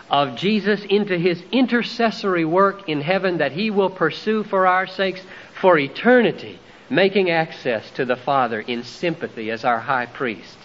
of 0.09 0.35
Jesus 0.35 0.83
into 0.85 1.17
his 1.17 1.43
intercessory 1.51 2.45
work 2.45 2.89
in 2.89 3.01
heaven 3.01 3.37
that 3.37 3.51
he 3.51 3.69
will 3.69 3.89
pursue 3.89 4.43
for 4.43 4.65
our 4.65 4.87
sakes 4.87 5.21
for 5.61 5.77
eternity, 5.77 6.59
making 6.89 7.29
access 7.29 7.89
to 7.91 8.05
the 8.05 8.15
Father 8.15 8.61
in 8.61 8.83
sympathy 8.83 9.51
as 9.51 9.63
our 9.63 9.79
high 9.79 10.07
priest. 10.07 10.57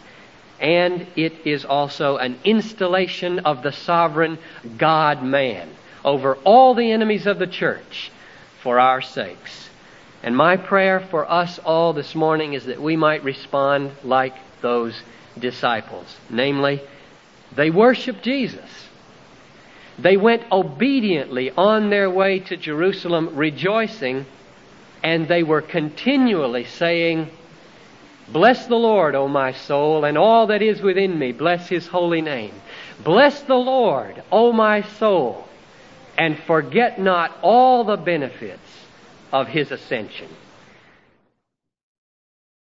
And 0.60 1.06
it 1.16 1.46
is 1.46 1.64
also 1.64 2.16
an 2.16 2.38
installation 2.44 3.40
of 3.40 3.62
the 3.62 3.72
sovereign 3.72 4.38
God 4.78 5.22
man 5.22 5.68
over 6.04 6.36
all 6.36 6.74
the 6.74 6.92
enemies 6.92 7.26
of 7.26 7.38
the 7.38 7.46
church 7.46 8.10
for 8.64 8.81
our 8.81 9.03
sakes. 9.03 9.68
And 10.22 10.35
my 10.35 10.57
prayer 10.57 10.98
for 10.98 11.31
us 11.31 11.59
all 11.59 11.92
this 11.92 12.14
morning 12.14 12.55
is 12.55 12.64
that 12.64 12.81
we 12.81 12.96
might 12.96 13.22
respond 13.22 13.92
like 14.03 14.35
those 14.62 14.94
disciples. 15.38 16.16
Namely, 16.31 16.81
they 17.55 17.70
worshiped 17.70 18.22
Jesus. 18.24 18.70
They 19.98 20.16
went 20.16 20.50
obediently 20.50 21.50
on 21.50 21.90
their 21.90 22.09
way 22.09 22.40
to 22.40 22.57
Jerusalem 22.57 23.37
rejoicing, 23.37 24.24
and 25.03 25.29
they 25.29 25.42
were 25.42 25.61
continually 25.61 26.64
saying, 26.64 27.29
Bless 28.29 28.66
the 28.66 28.77
Lord, 28.77 29.14
O 29.14 29.29
my 29.29 29.53
soul, 29.53 30.07
and 30.07 30.16
all 30.16 30.46
that 30.46 30.62
is 30.62 30.81
within 30.81 31.18
me. 31.18 31.33
Bless 31.33 31.68
his 31.68 31.87
holy 31.87 32.22
name. 32.22 32.55
Bless 33.05 33.42
the 33.42 33.55
Lord, 33.55 34.22
O 34.33 34.53
my 34.53 34.81
soul, 34.81 35.43
and 36.16 36.38
forget 36.46 36.98
not 36.98 37.38
all 37.42 37.85
the 37.85 37.96
benefits 37.96 38.61
of 39.33 39.48
his 39.48 39.70
ascension. 39.70 40.29